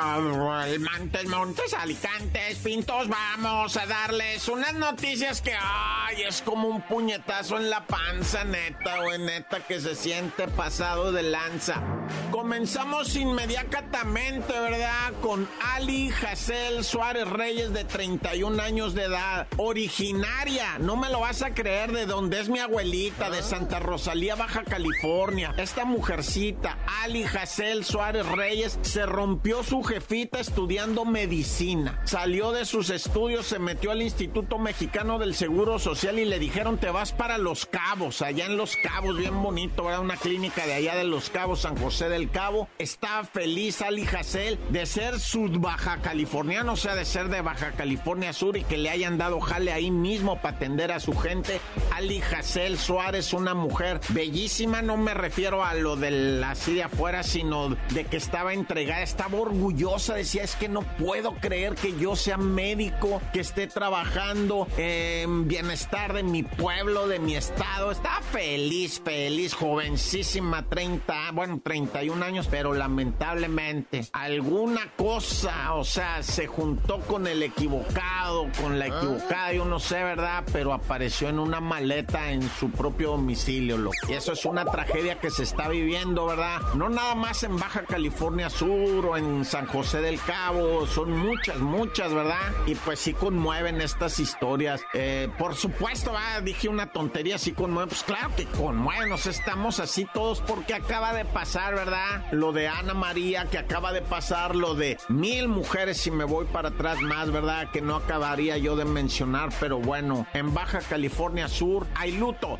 Montes, 0.06 1.26
Montes, 1.26 1.74
Alicantes, 1.74 2.58
Pintos, 2.58 3.08
vamos 3.08 3.76
a 3.76 3.86
darles 3.86 4.48
unas 4.48 4.72
noticias 4.74 5.42
que, 5.42 5.52
ay, 5.58 6.22
es 6.22 6.42
como 6.42 6.68
un 6.68 6.80
puñetazo 6.80 7.56
en 7.56 7.70
la 7.70 7.84
panza, 7.86 8.44
neta, 8.44 9.00
o 9.00 9.18
neta, 9.18 9.60
que 9.66 9.80
se 9.80 9.96
siente 9.96 10.46
pasado 10.48 11.10
de 11.10 11.24
lanza. 11.24 11.82
Comenzamos 12.30 13.16
inmediatamente, 13.16 14.52
¿verdad? 14.52 15.12
Con 15.22 15.48
Ali 15.74 16.10
Hassel 16.10 16.84
Suárez 16.84 17.28
Reyes, 17.28 17.72
de 17.72 17.84
31 17.84 18.62
años 18.62 18.94
de 18.94 19.04
edad, 19.04 19.46
originaria, 19.56 20.78
no 20.78 20.96
me 20.96 21.08
lo 21.08 21.20
vas 21.20 21.42
a 21.42 21.54
creer, 21.54 21.92
de 21.92 22.06
donde 22.06 22.40
es 22.40 22.48
mi 22.48 22.58
abuelita, 22.58 23.30
de 23.30 23.42
Santa 23.42 23.78
Rosalía, 23.78 24.34
Baja 24.34 24.64
California. 24.64 25.54
Esta 25.56 25.84
mujercita, 25.84 26.78
Ali 27.02 27.24
Hassel 27.24 27.84
Suárez 27.84 28.26
Reyes, 28.26 28.78
se 28.82 29.06
rompió 29.06 29.62
su 29.62 29.82
jefita 29.82 30.38
estudiando 30.38 31.04
medicina. 31.04 32.00
Salió 32.04 32.52
de 32.52 32.64
sus 32.64 32.90
estudios, 32.90 33.46
se 33.46 33.58
metió 33.58 33.92
al 33.92 34.02
Instituto 34.02 34.58
Mexicano 34.58 35.18
del 35.18 35.34
Seguro 35.34 35.78
Social 35.78 36.18
y 36.18 36.24
le 36.24 36.38
dijeron 36.38 36.78
te 36.78 36.90
vas 36.90 37.12
para 37.12 37.38
Los 37.38 37.66
Cabos, 37.66 38.22
allá 38.22 38.46
en 38.46 38.56
Los 38.56 38.76
Cabos, 38.76 39.16
bien 39.16 39.42
bonito, 39.42 39.88
era 39.88 40.00
una 40.00 40.16
clínica 40.16 40.66
de 40.66 40.74
allá 40.74 40.96
de 40.96 41.04
Los 41.04 41.30
Cabos, 41.30 41.62
San 41.62 41.76
José 41.76 41.95
del 42.04 42.30
Cabo. 42.30 42.68
Estaba 42.78 43.24
feliz 43.24 43.80
Ali 43.80 44.06
Hassel 44.06 44.58
de 44.70 44.84
ser 44.84 45.18
sud 45.18 45.58
baja 45.58 46.02
californiano, 46.02 46.74
o 46.74 46.76
sea, 46.76 46.94
de 46.94 47.04
ser 47.04 47.28
de 47.28 47.40
Baja 47.40 47.72
California 47.72 48.32
Sur 48.32 48.56
y 48.56 48.64
que 48.64 48.76
le 48.76 48.90
hayan 48.90 49.16
dado 49.16 49.40
jale 49.40 49.72
ahí 49.72 49.90
mismo 49.90 50.40
para 50.42 50.56
atender 50.56 50.92
a 50.92 51.00
su 51.00 51.16
gente. 51.16 51.60
Ali 51.94 52.20
Hassel 52.20 52.78
Suárez, 52.78 53.32
una 53.32 53.54
mujer 53.54 54.00
bellísima, 54.10 54.82
no 54.82 54.96
me 54.96 55.14
refiero 55.14 55.64
a 55.64 55.74
lo 55.74 55.96
de 55.96 56.10
la 56.10 56.54
de 56.66 56.82
afuera, 56.82 57.22
sino 57.22 57.76
de 57.94 58.04
que 58.04 58.16
estaba 58.16 58.52
entregada, 58.52 59.02
estaba 59.02 59.38
orgullosa, 59.38 60.14
decía, 60.14 60.42
es 60.42 60.56
que 60.56 60.68
no 60.68 60.82
puedo 60.82 61.34
creer 61.34 61.74
que 61.74 61.96
yo 61.96 62.16
sea 62.16 62.36
médico, 62.36 63.22
que 63.32 63.40
esté 63.40 63.66
trabajando 63.66 64.66
en 64.76 65.46
bienestar 65.46 66.12
de 66.12 66.22
mi 66.22 66.42
pueblo, 66.42 67.06
de 67.06 67.20
mi 67.20 67.36
estado. 67.36 67.92
Estaba 67.92 68.20
feliz, 68.22 69.00
feliz, 69.04 69.54
jovencísima, 69.54 70.68
30, 70.68 71.30
bueno, 71.32 71.60
31 71.86 72.24
años, 72.24 72.48
pero 72.50 72.74
lamentablemente 72.74 74.06
alguna 74.12 74.92
cosa, 74.96 75.74
o 75.74 75.84
sea, 75.84 76.22
se 76.22 76.46
juntó 76.46 77.00
con 77.00 77.26
el 77.26 77.42
equivocado, 77.42 78.48
con 78.60 78.78
la 78.78 78.86
equivocada, 78.86 79.52
yo 79.52 79.64
no 79.64 79.78
sé, 79.78 80.02
¿verdad? 80.02 80.44
Pero 80.52 80.72
apareció 80.72 81.28
en 81.28 81.38
una 81.38 81.60
maleta 81.60 82.30
en 82.32 82.42
su 82.48 82.70
propio 82.70 83.10
domicilio, 83.12 83.78
loco. 83.78 83.96
Y 84.08 84.14
eso 84.14 84.32
es 84.32 84.44
una 84.44 84.64
tragedia 84.64 85.20
que 85.20 85.30
se 85.30 85.44
está 85.44 85.68
viviendo, 85.68 86.26
¿verdad? 86.26 86.60
No 86.74 86.88
nada 86.88 87.14
más 87.14 87.42
en 87.42 87.56
Baja 87.56 87.82
California 87.84 88.50
Sur 88.50 89.06
o 89.06 89.16
en 89.16 89.44
San 89.44 89.66
José 89.66 90.00
del 90.00 90.20
Cabo, 90.20 90.86
son 90.86 91.16
muchas, 91.16 91.58
muchas, 91.58 92.12
¿verdad? 92.12 92.52
Y 92.66 92.74
pues 92.74 92.98
sí 92.98 93.12
conmueven 93.12 93.80
estas 93.80 94.18
historias. 94.18 94.80
Eh, 94.92 95.28
por 95.38 95.54
supuesto, 95.54 96.12
dije 96.42 96.68
una 96.68 96.86
tontería, 96.86 97.38
sí 97.38 97.52
conmueven. 97.52 97.88
Pues 97.88 98.02
claro 98.02 98.30
que 98.36 98.46
conmueven, 98.46 99.08
nos 99.08 99.26
estamos 99.26 99.80
así 99.80 100.06
todos 100.12 100.40
porque 100.40 100.74
acaba 100.74 101.12
de 101.12 101.24
pasar, 101.24 101.75
¿verdad? 101.76 102.24
Lo 102.32 102.52
de 102.52 102.68
Ana 102.68 102.94
María, 102.94 103.44
que 103.50 103.58
acaba 103.58 103.92
de 103.92 104.00
pasar, 104.00 104.56
lo 104.56 104.74
de 104.74 104.96
mil 105.08 105.46
mujeres, 105.46 105.98
si 105.98 106.10
me 106.10 106.24
voy 106.24 106.46
para 106.46 106.70
atrás 106.70 107.02
más, 107.02 107.30
¿verdad? 107.30 107.70
Que 107.70 107.82
no 107.82 107.96
acabaría 107.96 108.56
yo 108.56 108.76
de 108.76 108.86
mencionar, 108.86 109.50
pero 109.60 109.78
bueno, 109.78 110.26
en 110.32 110.54
Baja 110.54 110.80
California 110.80 111.48
Sur 111.48 111.86
hay 111.94 112.12
luto. 112.12 112.58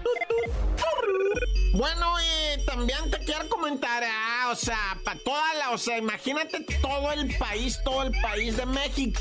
Bueno, 1.77 2.17
también 2.65 3.11
te 3.11 3.19
quiero 3.19 3.49
comentar, 3.49 4.03
ah, 4.05 4.49
o 4.51 4.55
sea, 4.57 4.99
para 5.05 5.19
toda 5.21 5.55
la, 5.55 5.71
o 5.71 5.79
sea, 5.79 5.99
imagínate 5.99 6.61
todo 6.83 7.13
el 7.13 7.35
país, 7.37 7.81
todo 7.85 8.03
el 8.03 8.13
país 8.23 8.57
de 8.57 8.67
México. 8.67 9.21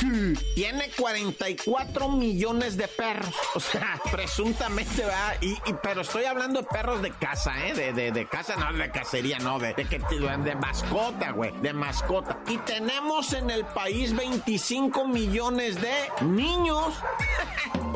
Tiene 0.56 0.90
44 0.98 2.10
millones 2.10 2.78
de 2.78 2.88
perros. 2.88 3.34
O 3.54 3.60
sea, 3.60 4.02
presuntamente. 4.12 5.04
Y, 5.42 5.52
y- 5.52 5.74
pero 5.82 6.02
estoy 6.02 6.26
hablando 6.26 6.62
de 6.62 6.68
perros 6.68 7.02
de 7.02 7.12
casa, 7.12 7.68
¿eh? 7.68 7.74
De, 7.74 7.94
de, 7.94 8.12
de 8.12 8.28
casa, 8.28 8.56
no 8.56 8.72
de 8.74 8.92
cacería, 8.92 9.38
no, 9.40 9.60
de, 9.60 9.74
de, 9.74 9.86
que, 9.86 10.00
de 10.00 10.56
mascota, 10.56 11.32
güey, 11.32 11.52
de 11.62 11.74
mascota. 11.74 12.40
Y 12.48 12.58
tenemos 12.60 13.34
en 13.34 13.50
el 13.50 13.66
país 13.66 14.16
25 14.16 15.08
millones 15.08 15.82
de 15.82 15.94
niños. 16.22 16.94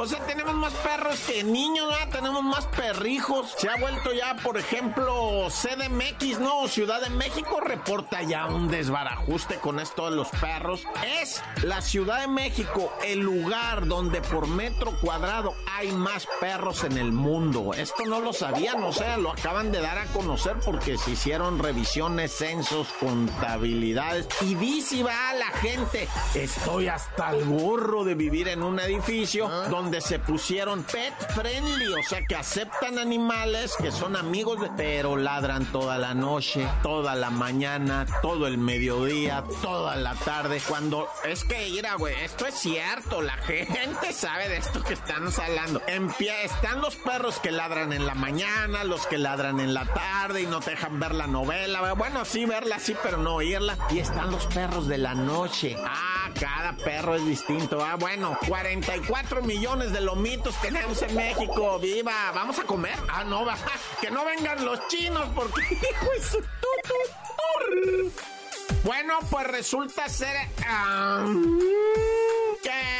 O 0.01 0.05
sea, 0.05 0.19
tenemos 0.25 0.53
más 0.53 0.71
perros 0.75 1.19
que 1.27 1.43
niños, 1.43 1.89
¿verdad? 1.89 2.07
Tenemos 2.09 2.41
más 2.41 2.65
perrijos. 2.67 3.53
Se 3.57 3.67
ha 3.67 3.75
vuelto 3.75 4.13
ya, 4.13 4.33
por 4.37 4.48
ejemplo, 4.57 5.47
CDMX, 5.49 6.39
¿no? 6.39 6.67
Ciudad 6.67 7.01
de 7.01 7.09
México 7.09 7.59
reporta 7.61 8.21
ya 8.23 8.47
un 8.47 8.67
desbarajuste 8.67 9.55
con 9.55 9.79
esto 9.79 10.09
de 10.09 10.15
los 10.15 10.29
perros. 10.29 10.83
Es 11.21 11.41
la 11.63 11.81
Ciudad 11.81 12.21
de 12.21 12.27
México 12.27 12.91
el 13.05 13.19
lugar 13.19 13.87
donde 13.87 14.21
por 14.21 14.47
metro 14.47 14.91
cuadrado 15.01 15.53
hay 15.77 15.91
más 15.91 16.27
perros 16.39 16.83
en 16.83 16.97
el 16.97 17.11
mundo. 17.11 17.73
Esto 17.73 18.05
no 18.05 18.19
lo 18.19 18.33
sabían, 18.33 18.83
o 18.83 18.91
sea, 18.91 19.17
lo 19.17 19.31
acaban 19.31 19.71
de 19.71 19.81
dar 19.81 19.97
a 19.97 20.05
conocer 20.07 20.57
porque 20.63 20.97
se 20.97 21.11
hicieron 21.11 21.59
revisiones, 21.59 22.31
censos, 22.31 22.87
contabilidades. 22.99 24.27
Y 24.41 24.55
dice, 24.55 25.03
va 25.03 25.33
la 25.33 25.49
gente, 25.59 26.07
estoy 26.33 26.87
hasta 26.87 27.31
el 27.31 27.45
gorro 27.45 28.03
de 28.03 28.15
vivir 28.15 28.47
en 28.47 28.63
un 28.63 28.79
edificio 28.79 29.47
donde 29.69 30.01
se 30.01 30.19
pusieron 30.19 30.83
pet 30.83 31.13
friendly, 31.33 31.87
o 31.87 32.03
sea, 32.03 32.23
que 32.25 32.35
aceptan 32.35 32.97
animales, 32.97 33.75
que 33.77 33.91
son 33.91 34.15
amigos, 34.15 34.38
pero 34.77 35.17
ladran 35.17 35.65
toda 35.71 35.97
la 35.97 36.13
noche, 36.13 36.67
toda 36.83 36.99
toda 36.99 37.15
la 37.15 37.29
mañana, 37.29 38.05
todo 38.21 38.45
el 38.45 38.57
mediodía, 38.57 39.45
toda 39.61 39.95
la 39.95 40.15
tarde, 40.15 40.61
cuando 40.67 41.07
es 41.23 41.45
que, 41.45 41.69
mira, 41.71 41.95
güey, 41.95 42.13
esto 42.25 42.45
es 42.45 42.55
cierto, 42.55 43.21
la 43.21 43.37
gente 43.37 44.11
sabe 44.13 44.49
de 44.49 44.57
esto 44.57 44.83
que 44.83 44.95
estamos 44.95 45.39
hablando. 45.39 45.81
En 45.87 46.11
pie 46.11 46.43
están 46.43 46.81
los 46.81 46.97
perros 46.97 47.39
que 47.39 47.51
ladran 47.51 47.93
en 47.93 48.05
la 48.05 48.15
mañana, 48.15 48.83
los 48.83 49.07
que 49.07 49.17
ladran 49.17 49.61
en 49.61 49.73
la 49.73 49.85
tarde 49.85 50.41
y 50.41 50.45
no 50.45 50.59
te 50.59 50.71
dejan 50.71 50.99
ver 50.99 51.15
la 51.15 51.27
novela. 51.27 51.93
Bueno, 51.93 52.25
sí, 52.25 52.45
verla 52.45 52.79
sí, 52.79 52.93
pero 53.01 53.17
no 53.17 53.35
oírla. 53.35 53.77
Y 53.89 53.99
están 53.99 54.29
los 54.29 54.45
perros 54.47 54.87
de 54.89 54.97
la 54.97 55.15
noche. 55.15 55.77
Ah, 55.85 56.29
cada 56.37 56.73
perro 56.73 57.15
es 57.15 57.25
distinto. 57.25 57.81
Ah, 57.83 57.95
bueno, 57.95 58.37
44 58.47 59.41
millones 59.41 59.93
de 59.93 60.01
lomitos 60.01 60.53
tenemos 60.61 61.01
en 61.01 61.15
México. 61.15 61.79
¡Viva! 61.79 62.31
¿Vamos 62.35 62.59
a 62.59 62.63
comer? 62.63 62.97
Ah, 63.07 63.23
no, 63.23 63.45
va. 63.45 63.55
Que 64.01 64.11
no 64.11 64.23
vengan 64.29 64.65
los 64.65 64.87
chinos 64.87 65.27
porque... 65.35 65.61
Bueno, 68.83 69.19
pues 69.29 69.45
resulta 69.47 70.07
ser... 70.07 70.35
Ah, 70.65 71.25
que 72.63 72.98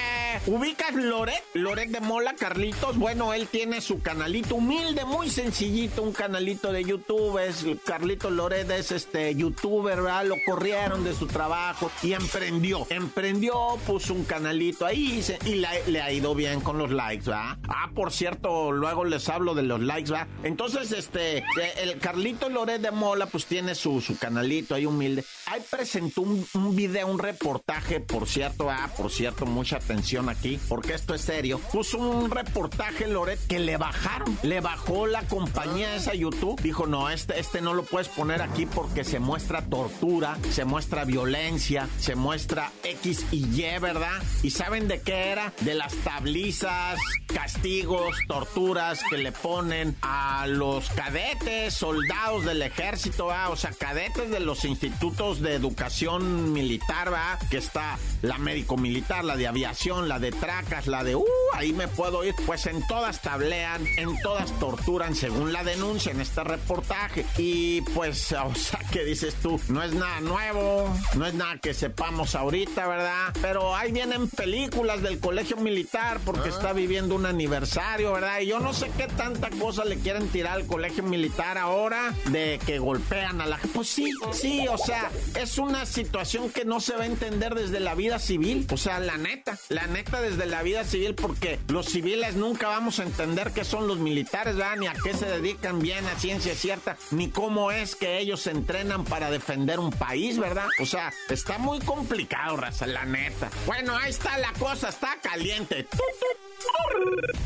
ubicas 0.49 0.95
Loret, 0.95 1.43
Loret 1.53 1.89
de 1.89 1.99
Mola, 1.99 2.33
Carlitos. 2.33 2.97
Bueno, 2.97 3.33
él 3.33 3.47
tiene 3.47 3.81
su 3.81 4.01
canalito 4.01 4.55
humilde, 4.55 5.05
muy 5.05 5.29
sencillito, 5.29 6.01
un 6.01 6.11
canalito 6.11 6.71
de 6.71 6.83
YouTube. 6.83 7.37
Es 7.37 7.65
Carlitos 7.85 8.31
Loret 8.31 8.69
es 8.71 8.91
este 8.91 9.35
youtuber, 9.35 10.01
¿verdad? 10.01 10.25
Lo 10.25 10.35
corrieron 10.45 11.03
de 11.03 11.13
su 11.13 11.27
trabajo 11.27 11.91
y 12.01 12.13
emprendió. 12.13 12.87
Emprendió, 12.89 13.77
puso 13.85 14.13
un 14.13 14.25
canalito 14.25 14.85
ahí 14.85 15.23
y, 15.45 15.55
le 15.89 16.01
ha 16.01 16.11
ido 16.11 16.33
bien 16.33 16.61
con 16.61 16.77
los 16.77 16.91
likes, 16.91 17.25
¿verdad? 17.25 17.57
Ah, 17.67 17.89
por 17.93 18.11
cierto, 18.11 18.71
luego 18.71 19.05
les 19.05 19.29
hablo 19.29 19.53
de 19.53 19.63
los 19.63 19.79
likes, 19.79 20.11
¿verdad? 20.11 20.27
Entonces, 20.43 20.91
este, 20.91 21.43
el 21.81 21.99
Carlito 21.99 22.49
Loret 22.49 22.81
de 22.81 22.91
Mola, 22.91 23.27
pues 23.27 23.45
tiene 23.45 23.75
su, 23.75 24.01
su 24.01 24.17
canalito 24.17 24.73
ahí 24.73 24.85
humilde. 24.85 25.23
Ahí 25.45 25.61
presentó 25.69 26.21
un, 26.21 26.45
un 26.53 26.75
video, 26.75 27.07
un 27.07 27.19
reportaje, 27.19 27.99
por 27.99 28.27
cierto, 28.27 28.69
ah, 28.69 28.89
por 28.95 29.11
cierto, 29.11 29.45
mucha 29.45 29.77
atención 29.77 30.29
aquí, 30.29 30.38
porque 30.69 30.93
esto 30.93 31.13
es 31.13 31.21
serio. 31.21 31.59
Puso 31.71 31.97
un 31.97 32.31
reportaje, 32.31 33.07
Loret, 33.07 33.39
que 33.47 33.59
le 33.59 33.77
bajaron. 33.77 34.37
Le 34.41 34.61
bajó 34.61 35.05
la 35.05 35.23
compañía 35.23 35.95
esa 35.95 36.13
YouTube. 36.13 36.61
Dijo, 36.61 36.87
no, 36.87 37.09
este, 37.09 37.39
este 37.39 37.61
no 37.61 37.73
lo 37.73 37.83
puedes 37.83 38.07
poner 38.07 38.41
aquí 38.41 38.65
porque 38.65 39.03
se 39.03 39.19
muestra 39.19 39.65
tortura, 39.65 40.37
se 40.51 40.65
muestra 40.65 41.03
violencia, 41.03 41.89
se 41.99 42.15
muestra 42.15 42.71
X 42.83 43.25
y 43.31 43.45
Y, 43.45 43.79
¿verdad? 43.79 44.21
¿Y 44.41 44.51
saben 44.51 44.87
de 44.87 45.01
qué 45.01 45.31
era? 45.31 45.53
De 45.61 45.75
las 45.75 45.93
tablizas, 45.97 46.99
castigos, 47.27 48.15
torturas 48.27 49.01
que 49.09 49.17
le 49.17 49.31
ponen 49.31 49.95
a 50.01 50.47
los 50.47 50.89
cadetes, 50.91 51.73
soldados 51.73 52.45
del 52.45 52.61
ejército, 52.61 53.27
¿verdad? 53.27 53.51
o 53.51 53.55
sea, 53.55 53.71
cadetes 53.71 54.29
de 54.29 54.39
los 54.39 54.63
institutos 54.65 55.41
de 55.41 55.53
educación 55.53 56.53
militar, 56.53 57.09
¿verdad? 57.09 57.39
Que 57.49 57.57
está 57.57 57.97
la 58.21 58.37
médico 58.37 58.77
militar, 58.77 59.25
la 59.25 59.35
de 59.35 59.47
aviación, 59.47 60.07
la 60.07 60.19
de 60.19 60.28
tracas, 60.31 60.87
la 60.87 61.03
de, 61.03 61.15
uh, 61.15 61.25
ahí 61.53 61.73
me 61.73 61.87
puedo 61.87 62.23
ir. 62.23 62.33
Pues 62.45 62.65
en 62.65 62.85
todas 62.87 63.21
tablean, 63.21 63.85
en 63.97 64.19
todas 64.21 64.51
torturan, 64.59 65.15
según 65.15 65.53
la 65.53 65.63
denuncia 65.63 66.11
en 66.11 66.21
este 66.21 66.43
reportaje. 66.43 67.25
Y 67.37 67.81
pues, 67.81 68.31
o 68.31 68.55
sea, 68.55 68.79
¿qué 68.91 69.03
dices 69.03 69.35
tú? 69.35 69.59
No 69.69 69.83
es 69.83 69.93
nada 69.93 70.21
nuevo, 70.21 70.93
no 71.15 71.25
es 71.25 71.33
nada 71.33 71.57
que 71.57 71.73
sepamos 71.73 72.35
ahorita, 72.35 72.87
¿verdad? 72.87 73.33
Pero 73.41 73.75
ahí 73.75 73.91
vienen 73.91 74.27
películas 74.29 75.01
del 75.01 75.19
colegio 75.19 75.57
militar 75.57 76.19
porque 76.25 76.49
ah. 76.49 76.53
está 76.53 76.73
viviendo 76.73 77.15
un 77.15 77.25
aniversario, 77.25 78.13
¿verdad? 78.13 78.39
Y 78.41 78.47
yo 78.47 78.59
no 78.59 78.73
sé 78.73 78.89
qué 78.97 79.07
tanta 79.07 79.49
cosa 79.49 79.85
le 79.85 79.97
quieren 79.97 80.27
tirar 80.29 80.55
al 80.55 80.67
colegio 80.67 81.03
militar 81.03 81.57
ahora 81.57 82.13
de 82.27 82.59
que 82.65 82.79
golpean 82.79 83.41
a 83.41 83.45
la 83.45 83.57
gente. 83.57 83.75
Pues 83.75 83.89
sí, 83.89 84.11
sí, 84.31 84.67
o 84.67 84.77
sea, 84.77 85.11
es 85.35 85.57
una 85.57 85.85
situación 85.85 86.49
que 86.49 86.65
no 86.65 86.79
se 86.79 86.95
va 86.95 87.03
a 87.03 87.05
entender 87.05 87.55
desde 87.55 87.79
la 87.79 87.95
vida 87.95 88.19
civil. 88.19 88.67
O 88.71 88.77
sea, 88.77 88.99
la 88.99 89.17
neta, 89.17 89.57
la 89.69 89.87
neta 89.87 90.08
desde 90.17 90.45
la 90.45 90.63
vida 90.63 90.83
civil, 90.83 91.15
porque 91.15 91.59
los 91.67 91.85
civiles 91.85 92.35
nunca 92.35 92.67
vamos 92.67 92.99
a 92.99 93.03
entender 93.03 93.51
qué 93.51 93.63
son 93.63 93.87
los 93.87 93.99
militares, 93.99 94.55
¿verdad? 94.55 94.77
Ni 94.77 94.87
a 94.87 94.93
qué 94.93 95.13
se 95.13 95.25
dedican 95.27 95.79
bien 95.79 96.05
a 96.05 96.19
ciencia 96.19 96.55
cierta, 96.55 96.97
ni 97.11 97.29
cómo 97.29 97.71
es 97.71 97.95
que 97.95 98.19
ellos 98.19 98.41
se 98.41 98.51
entrenan 98.51 99.05
para 99.05 99.29
defender 99.29 99.79
un 99.79 99.91
país, 99.91 100.39
¿verdad? 100.39 100.67
O 100.81 100.85
sea, 100.85 101.13
está 101.29 101.57
muy 101.57 101.79
complicado, 101.79 102.57
raza, 102.57 102.87
la 102.87 103.05
neta. 103.05 103.49
Bueno, 103.65 103.95
ahí 103.95 104.09
está 104.09 104.37
la 104.37 104.53
cosa, 104.53 104.89
está 104.89 105.17
caliente. 105.21 105.87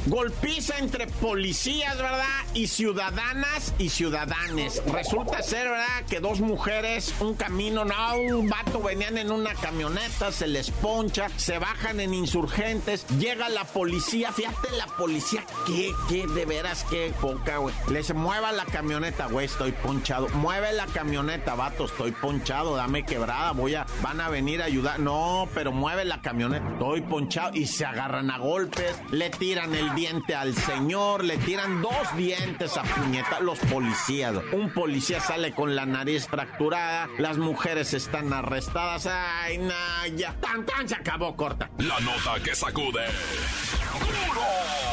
Golpiza 0.06 0.78
entre 0.80 1.08
policías, 1.08 1.98
¿verdad? 1.98 2.28
Y 2.54 2.68
ciudadanas 2.68 3.74
y 3.78 3.90
ciudadanes. 3.90 4.84
Resulta 4.86 5.42
ser, 5.42 5.70
¿verdad? 5.70 6.06
Que 6.10 6.20
dos 6.20 6.42
mujeres, 6.42 7.14
un 7.20 7.36
camino, 7.36 7.86
no, 7.86 8.18
un 8.18 8.50
vato 8.50 8.82
venían 8.82 9.18
en 9.18 9.32
una 9.32 9.54
camioneta, 9.54 10.32
se 10.32 10.48
les 10.48 10.70
poncha, 10.72 11.30
se 11.38 11.58
bajan 11.58 12.00
en 12.00 12.14
insurgentes, 12.14 13.08
llega 13.18 13.48
la 13.50 13.64
policía, 13.64 14.32
fíjate 14.34 14.72
la 14.78 14.88
policía, 14.88 15.46
que, 15.66 15.92
que, 16.10 16.28
de 16.28 16.46
veras, 16.46 16.86
qué 16.90 17.14
poca, 17.22 17.58
güey. 17.58 17.74
Les 17.90 18.14
mueva 18.14 18.52
la 18.52 18.66
camioneta, 18.66 19.28
güey, 19.28 19.46
estoy 19.46 19.72
ponchado. 19.72 20.28
Mueve 20.30 20.74
la 20.74 20.86
camioneta, 20.88 21.56
vato, 21.56 21.86
estoy 21.86 22.12
ponchado, 22.12 22.76
dame 22.76 23.06
quebrada, 23.06 23.52
voy 23.54 23.76
a, 23.76 23.86
van 24.02 24.20
a 24.20 24.30
venir 24.30 24.62
a 24.62 24.66
ayudar. 24.66 25.00
No, 25.00 25.48
pero 25.54 25.72
mueve 25.72 26.04
la 26.04 26.22
camioneta, 26.22 26.70
estoy 26.74 27.02
ponchado 27.02 27.52
y 27.54 27.68
se 27.68 27.86
agarran 27.86 28.30
a 28.30 28.38
golpes 28.38 29.03
le 29.12 29.30
tiran 29.30 29.74
el 29.76 29.94
diente 29.96 30.36
al 30.36 30.56
señor, 30.56 31.24
le 31.24 31.38
tiran 31.38 31.82
dos 31.82 32.16
dientes 32.16 32.78
a 32.78 32.84
puñeta 32.84 33.40
los 33.40 33.60
policías. 33.60 34.36
Un 34.52 34.72
policía 34.72 35.20
sale 35.20 35.54
con 35.54 35.76
la 35.76 35.86
nariz 35.86 36.28
fracturada, 36.28 37.10
las 37.18 37.38
mujeres 37.38 37.94
están 37.94 38.34
arrestadas. 38.34 39.08
Ay, 39.08 39.58
no, 39.58 39.74
ya. 40.16 40.34
Tan, 40.40 40.66
tan, 40.66 40.88
se 40.88 40.96
acabó 40.96 41.36
corta. 41.36 41.70
La 41.78 42.00
nota 42.00 42.42
que 42.44 42.56
sacude. 42.56 43.06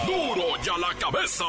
¡Duro! 0.06 0.34
¡Duro 0.34 0.62
ya 0.62 0.76
la 0.78 0.94
cabeza! 0.98 1.44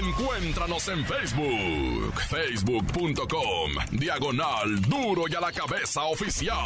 Encuéntranos 0.00 0.88
en 0.88 1.04
Facebook, 1.04 2.14
facebook.com, 2.30 3.72
diagonal 3.90 4.80
duro 4.88 5.24
y 5.28 5.34
a 5.34 5.40
la 5.40 5.52
cabeza 5.52 6.04
oficial. 6.04 6.56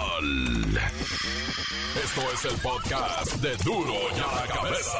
Esto 2.01 2.20
es 2.33 2.44
el 2.44 2.61
podcast 2.61 3.35
de 3.42 3.57
duro 3.64 3.92
y 4.16 4.20
a 4.20 4.40
la 4.40 4.47
cabeza. 4.47 4.99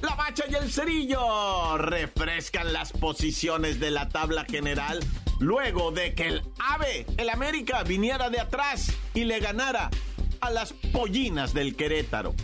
La 0.00 0.16
bacha 0.16 0.44
y 0.50 0.54
el 0.56 0.72
cerillo 0.72 1.78
refrescan 1.78 2.72
las 2.72 2.90
posiciones 2.90 3.78
de 3.78 3.92
la 3.92 4.08
tabla 4.08 4.44
general 4.46 4.98
luego 5.38 5.92
de 5.92 6.14
que 6.14 6.26
el 6.26 6.42
AVE, 6.58 7.06
el 7.18 7.30
América, 7.30 7.84
viniera 7.84 8.30
de 8.30 8.40
atrás 8.40 8.92
y 9.14 9.22
le 9.24 9.38
ganara 9.38 9.90
a 10.40 10.50
las 10.50 10.72
pollinas 10.72 11.54
del 11.54 11.76
Querétaro. 11.76 12.34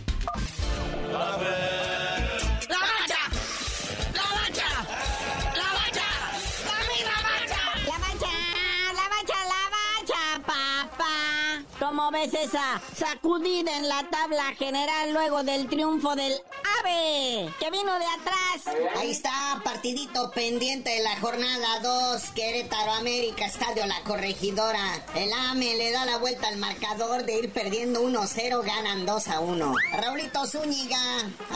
¿Cómo 11.79 12.11
ves 12.11 12.33
esa 12.33 12.79
sacudida 12.95 13.75
en 13.77 13.89
la 13.89 14.03
tabla 14.09 14.53
general 14.57 15.11
luego 15.11 15.43
del 15.43 15.67
triunfo 15.67 16.15
del 16.15 16.33
AVE, 16.79 17.49
que 17.59 17.71
vino 17.71 17.93
de 17.99 18.05
atrás. 18.05 18.75
Ahí 18.97 19.11
está, 19.11 19.61
partidito 19.63 20.31
pendiente 20.31 20.89
de 20.89 21.03
la 21.03 21.19
jornada 21.19 21.79
2, 21.81 22.21
Querétaro 22.35 22.91
América, 22.93 23.45
Estadio 23.45 23.85
La 23.85 24.01
Corregidora. 24.03 25.03
El 25.15 25.31
AME 25.33 25.75
le 25.75 25.91
da 25.91 26.05
la 26.05 26.17
vuelta 26.17 26.47
al 26.47 26.57
marcador 26.57 27.25
de 27.25 27.39
ir 27.39 27.51
perdiendo 27.51 28.01
1-0, 28.03 28.63
ganan 28.63 29.05
2-1. 29.05 29.75
Raulito 29.93 30.45
Zúñiga 30.45 30.99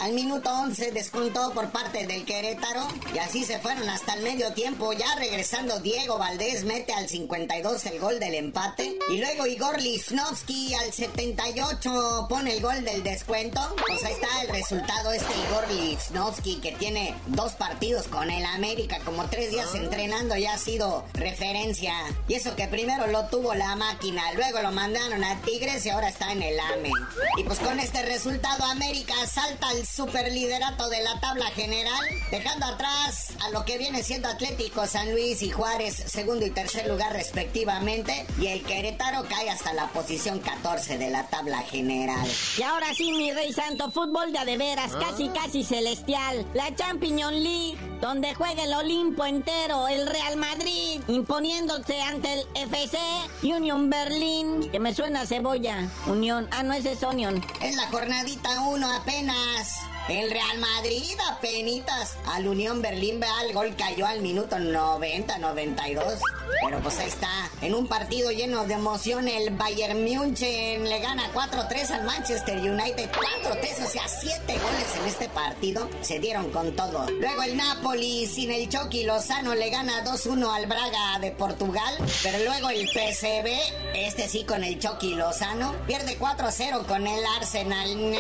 al 0.02 0.14
minuto 0.14 0.50
11 0.52 0.92
descontó 0.92 1.52
por 1.54 1.70
parte 1.70 2.06
del 2.08 2.26
Querétaro 2.26 2.88
y 3.14 3.20
así 3.20 3.44
se 3.44 3.60
fueron 3.60 3.90
hasta 3.90 4.14
el 4.16 4.24
medio 4.24 4.54
tiempo. 4.54 4.94
Ya 4.94 5.16
regresando 5.16 5.80
Diego 5.80 6.18
Valdés 6.18 6.64
mete 6.64 6.94
al 6.94 7.08
52 7.08 7.86
el 7.86 8.00
gol 8.00 8.20
del 8.20 8.36
empate 8.36 8.98
y 9.10 9.18
luego 9.18 9.48
Igor 9.48 9.82
Lisnowski 9.82 10.74
al 10.74 10.92
78 10.92 12.26
pone 12.30 12.54
el 12.54 12.62
gol 12.62 12.84
del 12.84 13.04
descuento. 13.04 13.62
Pues 13.88 14.04
ahí 14.04 14.14
está 14.14 14.42
el 14.42 14.50
resultado 14.50 15.13
este 15.14 15.34
Igor 15.48 15.72
Lichnowsky 15.72 16.60
que 16.60 16.74
tiene 16.74 17.16
dos 17.28 17.54
partidos 17.54 18.08
con 18.08 18.30
el 18.30 18.46
América, 18.46 19.00
como 19.04 19.26
tres 19.26 19.52
días 19.52 19.70
ah. 19.74 19.78
entrenando, 19.78 20.36
ya 20.38 20.54
ha 20.54 20.58
sido 20.58 21.06
referencia. 21.14 21.94
Y 22.28 22.36
eso 22.36 22.56
que 22.56 22.68
primero 22.68 23.08
lo 23.08 23.26
tuvo 23.26 23.56
la 23.56 23.76
máquina, 23.76 24.22
luego 24.34 24.62
lo 24.62 24.72
mandaron 24.72 25.24
a 25.24 25.42
Tigres 25.42 25.86
y 25.86 25.90
ahora 25.90 26.10
está 26.10 26.32
en 26.32 26.44
el 26.44 26.60
AME. 26.60 26.92
Y 27.38 27.44
pues 27.44 27.60
con 27.60 27.80
este 27.80 28.04
resultado 28.04 28.64
América 28.66 29.14
salta 29.28 29.70
al 29.70 29.86
superliderato 29.86 30.90
de 30.90 31.02
la 31.02 31.20
tabla 31.20 31.46
general, 31.48 32.06
dejando 32.30 32.68
atrás 32.68 33.30
a 33.42 33.50
lo 33.50 33.66
que 33.66 33.78
viene 33.78 34.04
siendo 34.04 34.28
Atlético 34.28 34.86
San 34.86 35.12
Luis 35.12 35.42
y 35.42 35.50
Juárez, 35.50 35.96
segundo 36.06 36.46
y 36.46 36.52
tercer 36.52 36.88
lugar 36.88 37.14
respectivamente. 37.14 38.26
Y 38.40 38.48
el 38.48 38.64
Querétaro 38.64 39.24
cae 39.28 39.50
hasta 39.50 39.74
la 39.74 39.88
posición 39.88 40.40
14 40.40 40.98
de 40.98 41.10
la 41.10 41.28
tabla 41.28 41.60
general. 41.64 42.28
Y 42.58 42.62
ahora 42.62 42.94
sí, 42.94 43.12
mi 43.14 43.32
rey 43.32 43.52
santo, 43.52 43.92
fútbol 43.92 44.32
de 44.32 44.44
de 44.46 44.58
veras 44.58 44.92
casi 45.04 45.28
casi 45.30 45.64
celestial, 45.64 46.46
la 46.54 46.74
Champions 46.76 47.34
League, 47.34 47.78
donde 48.00 48.34
juega 48.36 48.64
el 48.64 48.74
Olimpo 48.74 49.26
entero, 49.26 49.88
el 49.90 50.08
Real 50.08 50.38
Madrid, 50.38 51.02
imponiéndose 51.08 52.02
ante 52.02 52.34
el 52.34 52.48
FC 52.56 52.98
Union 53.44 53.90
Berlin, 53.90 54.72
que 54.72 54.80
me 54.80 54.94
suena 54.94 55.26
cebolla. 55.26 55.90
Unión, 56.08 56.48
ah, 56.52 56.64
no, 56.64 56.74
es 56.74 57.04
Onion. 57.04 57.44
Es 57.62 57.76
la 57.76 57.88
jornadita 57.88 58.62
1 58.62 58.94
apenas. 58.94 59.93
El 60.10 60.30
Real 60.30 60.58
Madrid 60.58 61.14
apenitas 61.32 62.18
al 62.26 62.46
Unión 62.46 62.82
Berlín, 62.82 63.22
vea, 63.22 63.42
el 63.48 63.54
gol 63.54 63.74
cayó 63.78 64.06
al 64.06 64.22
minuto 64.22 64.60
90, 64.60 65.38
92. 65.38 66.20
Pero 66.66 66.80
pues 66.82 67.00
ahí 67.00 67.08
está, 67.08 67.50
en 67.62 67.74
un 67.74 67.88
partido 67.88 68.30
lleno 68.32 68.66
de 68.66 68.74
emoción, 68.74 69.30
el 69.30 69.52
Bayern 69.52 70.04
München 70.04 70.84
le 70.90 71.00
gana 71.00 71.32
4-3 71.34 71.92
al 71.92 72.04
Manchester 72.04 72.58
United. 72.58 73.10
4-3, 73.12 73.86
o 73.86 73.90
sea, 73.90 74.08
7 74.08 74.38
goles 74.46 74.96
en 75.00 75.06
este 75.08 75.30
partido. 75.30 75.90
Se 76.02 76.20
dieron 76.20 76.52
con 76.52 76.76
todo. 76.76 77.06
Luego 77.10 77.44
el 77.44 77.56
Napoli 77.56 78.28
sin 78.28 78.52
el 78.52 78.68
Chucky 78.68 79.06
Lozano 79.06 79.56
le 79.56 79.70
gana 79.70 80.04
2-1 80.04 80.54
al 80.54 80.66
Braga 80.66 81.20
de 81.22 81.32
Portugal. 81.32 81.98
Pero 82.24 82.40
luego 82.40 82.70
el 82.70 82.90
PSV, 82.90 83.96
este 83.96 84.28
sí 84.28 84.44
con 84.44 84.66
el 84.66 84.80
Chucky 84.80 85.16
Lozano, 85.16 85.74
pierde 85.88 86.20
4-0 86.20 86.86
con 86.86 87.08
el 87.08 87.26
Arsenal. 87.38 88.16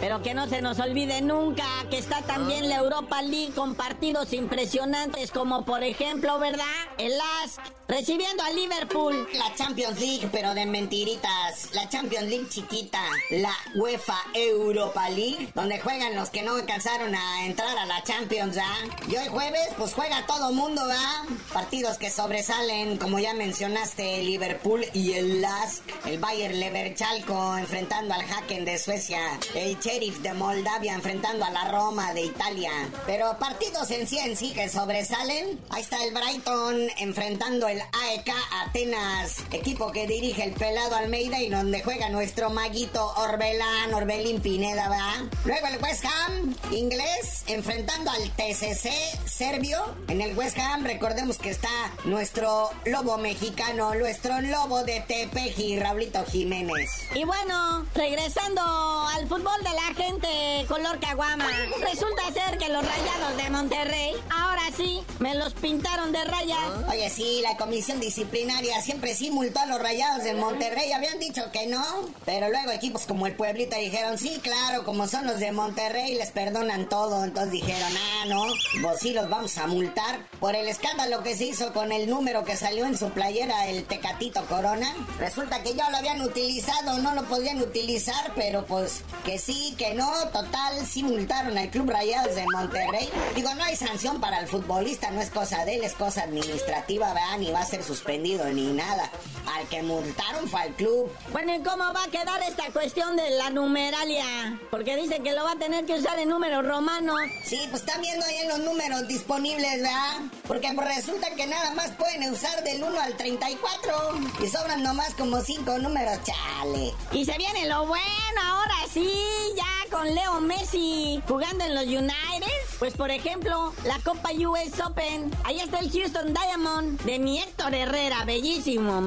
Pero 0.00 0.22
que 0.22 0.34
no 0.34 0.48
se 0.48 0.62
nos 0.62 0.67
olvide 0.76 1.22
nunca 1.22 1.64
que 1.90 1.96
está 1.96 2.20
también 2.22 2.68
la 2.68 2.76
Europa 2.76 3.22
League 3.22 3.54
con 3.54 3.74
partidos 3.74 4.34
impresionantes 4.34 5.30
como 5.30 5.64
por 5.64 5.82
ejemplo, 5.82 6.38
¿verdad? 6.38 6.66
El 6.98 7.12
ASK 7.42 7.78
recibiendo 7.88 8.42
a 8.42 8.50
Liverpool. 8.50 9.26
La 9.32 9.54
Champions 9.54 9.98
League, 9.98 10.28
pero 10.30 10.54
de 10.54 10.66
mentiritas. 10.66 11.72
La 11.72 11.88
Champions 11.88 12.28
League 12.28 12.46
chiquita. 12.50 13.00
La 13.30 13.54
UEFA 13.74 14.18
Europa 14.34 15.08
League, 15.08 15.50
donde 15.54 15.80
juegan 15.80 16.14
los 16.14 16.28
que 16.28 16.42
no 16.42 16.56
alcanzaron 16.56 17.14
a 17.14 17.46
entrar 17.46 17.76
a 17.78 17.86
la 17.86 18.02
Champions, 18.04 18.58
¿ah? 18.58 18.76
Y 19.08 19.16
hoy 19.16 19.28
jueves, 19.28 19.68
pues 19.78 19.94
juega 19.94 20.26
todo 20.26 20.52
mundo, 20.52 20.82
¿ah? 20.84 21.24
Partidos 21.52 21.96
que 21.96 22.10
sobresalen, 22.10 22.98
como 22.98 23.18
ya 23.18 23.32
mencionaste, 23.32 24.22
Liverpool 24.22 24.84
y 24.92 25.14
el 25.14 25.40
LASK. 25.40 25.82
El 26.06 26.18
Bayer 26.18 26.54
Leverchalco 26.54 27.56
enfrentando 27.56 28.12
al 28.12 28.20
Haken 28.20 28.66
de 28.66 28.78
Suecia. 28.78 29.20
El 29.54 29.78
Sheriff 29.80 30.18
de 30.18 30.34
Moldavia 30.58 30.94
enfrentando 30.94 31.44
a 31.44 31.50
la 31.50 31.68
Roma 31.68 32.12
de 32.14 32.22
Italia. 32.22 32.72
Pero 33.06 33.38
partidos 33.38 33.92
en 33.92 34.08
sí 34.08 34.18
en 34.18 34.36
sí 34.36 34.52
que 34.52 34.68
sobresalen. 34.68 35.60
Ahí 35.70 35.82
está 35.82 36.02
el 36.02 36.12
Brighton 36.12 36.88
enfrentando 36.98 37.68
el 37.68 37.80
AEK 37.80 38.32
Atenas, 38.66 39.36
equipo 39.52 39.92
que 39.92 40.08
dirige 40.08 40.42
el 40.42 40.54
pelado 40.54 40.96
Almeida 40.96 41.40
y 41.40 41.48
donde 41.48 41.80
juega 41.84 42.08
nuestro 42.08 42.50
maguito 42.50 43.06
Orbelán, 43.18 43.94
Orbelín 43.94 44.40
Pineda, 44.40 44.88
¿va? 44.88 45.28
Luego 45.44 45.68
el 45.68 45.80
West 45.80 46.04
Ham, 46.04 46.56
inglés, 46.72 47.44
enfrentando 47.46 48.10
al 48.10 48.28
TCC 48.30 48.90
serbio. 49.26 49.78
En 50.08 50.20
el 50.20 50.36
West 50.36 50.58
Ham, 50.58 50.82
recordemos 50.82 51.38
que 51.38 51.50
está 51.50 51.68
nuestro 52.04 52.70
lobo 52.84 53.16
mexicano, 53.16 53.94
nuestro 53.94 54.40
lobo 54.40 54.82
de 54.82 55.02
Tepeji, 55.02 55.78
Raulito 55.78 56.24
Jiménez. 56.24 56.90
Y 57.14 57.22
bueno, 57.22 57.86
regresando 57.94 58.60
al 58.60 59.28
fútbol 59.28 59.62
de 59.62 59.70
la 59.70 59.94
gente 59.94 60.47
color 60.68 61.00
caguama, 61.00 61.48
resulta 61.80 62.22
ser 62.32 62.58
que 62.58 62.68
los 62.68 62.84
rayados 62.84 63.36
de 63.36 63.50
Monterrey, 63.50 64.14
ahora 64.30 64.62
sí, 64.76 65.02
me 65.18 65.34
los 65.34 65.54
pintaron 65.54 66.12
de 66.12 66.24
raya. 66.24 66.58
Oye, 66.90 67.10
sí, 67.10 67.40
la 67.42 67.56
comisión 67.56 68.00
disciplinaria 68.00 68.80
siempre 68.82 69.14
sí 69.14 69.30
multó 69.30 69.60
a 69.60 69.66
los 69.66 69.80
rayados 69.80 70.24
de 70.24 70.34
Monterrey. 70.34 70.92
Habían 70.92 71.18
dicho 71.18 71.50
que 71.52 71.66
no. 71.66 71.84
Pero 72.24 72.48
luego 72.48 72.70
equipos 72.70 73.04
como 73.06 73.26
el 73.26 73.34
Pueblito 73.34 73.76
dijeron, 73.76 74.18
sí, 74.18 74.40
claro, 74.42 74.84
como 74.84 75.08
son 75.08 75.26
los 75.26 75.40
de 75.40 75.52
Monterrey, 75.52 76.14
les 76.14 76.30
perdonan 76.30 76.88
todo. 76.88 77.24
Entonces 77.24 77.52
dijeron, 77.52 77.92
ah, 77.96 78.24
no, 78.26 78.44
pues 78.82 79.00
sí 79.00 79.12
los 79.12 79.28
vamos 79.28 79.56
a 79.58 79.66
multar 79.66 80.26
por 80.40 80.54
el 80.54 80.68
escándalo 80.68 81.22
que 81.22 81.36
se 81.36 81.46
hizo 81.46 81.72
con 81.72 81.92
el 81.92 82.08
número 82.08 82.44
que 82.44 82.56
salió 82.56 82.86
en 82.86 82.96
su 82.96 83.10
playera, 83.10 83.66
el 83.66 83.84
Tecatito 83.84 84.44
Corona. 84.46 84.94
Resulta 85.18 85.62
que 85.62 85.74
ya 85.74 85.90
lo 85.90 85.96
habían 85.96 86.20
utilizado, 86.20 86.98
no 86.98 87.14
lo 87.14 87.24
podían 87.24 87.60
utilizar, 87.60 88.32
pero 88.34 88.64
pues 88.66 89.02
que 89.24 89.38
sí, 89.38 89.74
que 89.76 89.94
no. 89.94 90.12
Total, 90.38 90.86
sí 90.86 91.02
al 91.02 91.68
Club 91.68 91.90
Rayados 91.90 92.36
de 92.36 92.44
Monterrey. 92.52 93.08
Digo, 93.34 93.52
no 93.56 93.64
hay 93.64 93.74
sanción 93.74 94.20
para 94.20 94.38
el 94.38 94.46
futbolista, 94.46 95.10
no 95.10 95.20
es 95.20 95.30
cosa 95.30 95.64
de 95.64 95.74
él, 95.74 95.82
es 95.82 95.94
cosa 95.94 96.22
administrativa, 96.22 97.12
vean, 97.12 97.40
ni 97.40 97.50
va 97.50 97.62
a 97.62 97.64
ser 97.64 97.82
suspendido 97.82 98.44
ni 98.44 98.72
nada. 98.72 99.10
Al 99.56 99.66
que 99.68 99.82
multaron 99.82 100.48
fue 100.48 100.60
al 100.60 100.74
club. 100.74 101.10
Bueno, 101.32 101.54
¿y 101.54 101.62
cómo 101.62 101.84
va 101.92 102.04
a 102.04 102.08
quedar 102.08 102.42
esta 102.42 102.70
cuestión 102.70 103.16
de 103.16 103.30
la 103.30 103.50
numeralia? 103.50 104.58
Porque 104.70 104.96
dicen 104.96 105.22
que 105.22 105.32
lo 105.32 105.44
va 105.44 105.52
a 105.52 105.56
tener 105.56 105.86
que 105.86 105.94
usar 105.94 106.18
en 106.18 106.28
números 106.28 106.66
romanos. 106.66 107.18
Sí, 107.44 107.58
pues 107.70 107.82
están 107.82 108.00
viendo 108.02 108.24
ahí 108.26 108.36
en 108.36 108.48
los 108.48 108.58
números 108.60 109.08
disponibles, 109.08 109.82
¿verdad? 109.82 110.20
Porque 110.46 110.70
pues 110.74 110.96
resulta 110.96 111.30
que 111.34 111.46
nada 111.46 111.72
más 111.74 111.90
pueden 111.92 112.30
usar 112.30 112.62
del 112.62 112.82
1 112.82 113.00
al 113.00 113.16
34 113.16 114.20
y 114.44 114.48
sobran 114.48 114.82
nomás 114.82 115.14
como 115.14 115.40
5 115.40 115.78
números, 115.78 116.18
chale. 116.24 116.92
Y 117.12 117.24
se 117.24 117.36
viene 117.38 117.66
lo 117.66 117.86
bueno, 117.86 118.40
ahora 118.44 118.76
sí, 118.92 119.10
ya 119.56 119.96
con 119.96 120.14
Leo 120.14 120.40
Messi 120.40 121.22
jugando 121.26 121.64
en 121.64 121.74
los 121.74 121.84
United. 121.84 122.57
Pues 122.78 122.94
por 122.94 123.10
ejemplo, 123.10 123.72
la 123.84 123.98
Copa 124.04 124.30
US 124.32 124.80
Open. 124.86 125.32
Ahí 125.44 125.58
está 125.58 125.80
el 125.80 125.90
Houston 125.90 126.32
Diamond 126.32 127.00
de 127.02 127.18
mi 127.18 127.40
Héctor 127.40 127.74
Herrera, 127.74 128.24
bellísimo. 128.24 129.02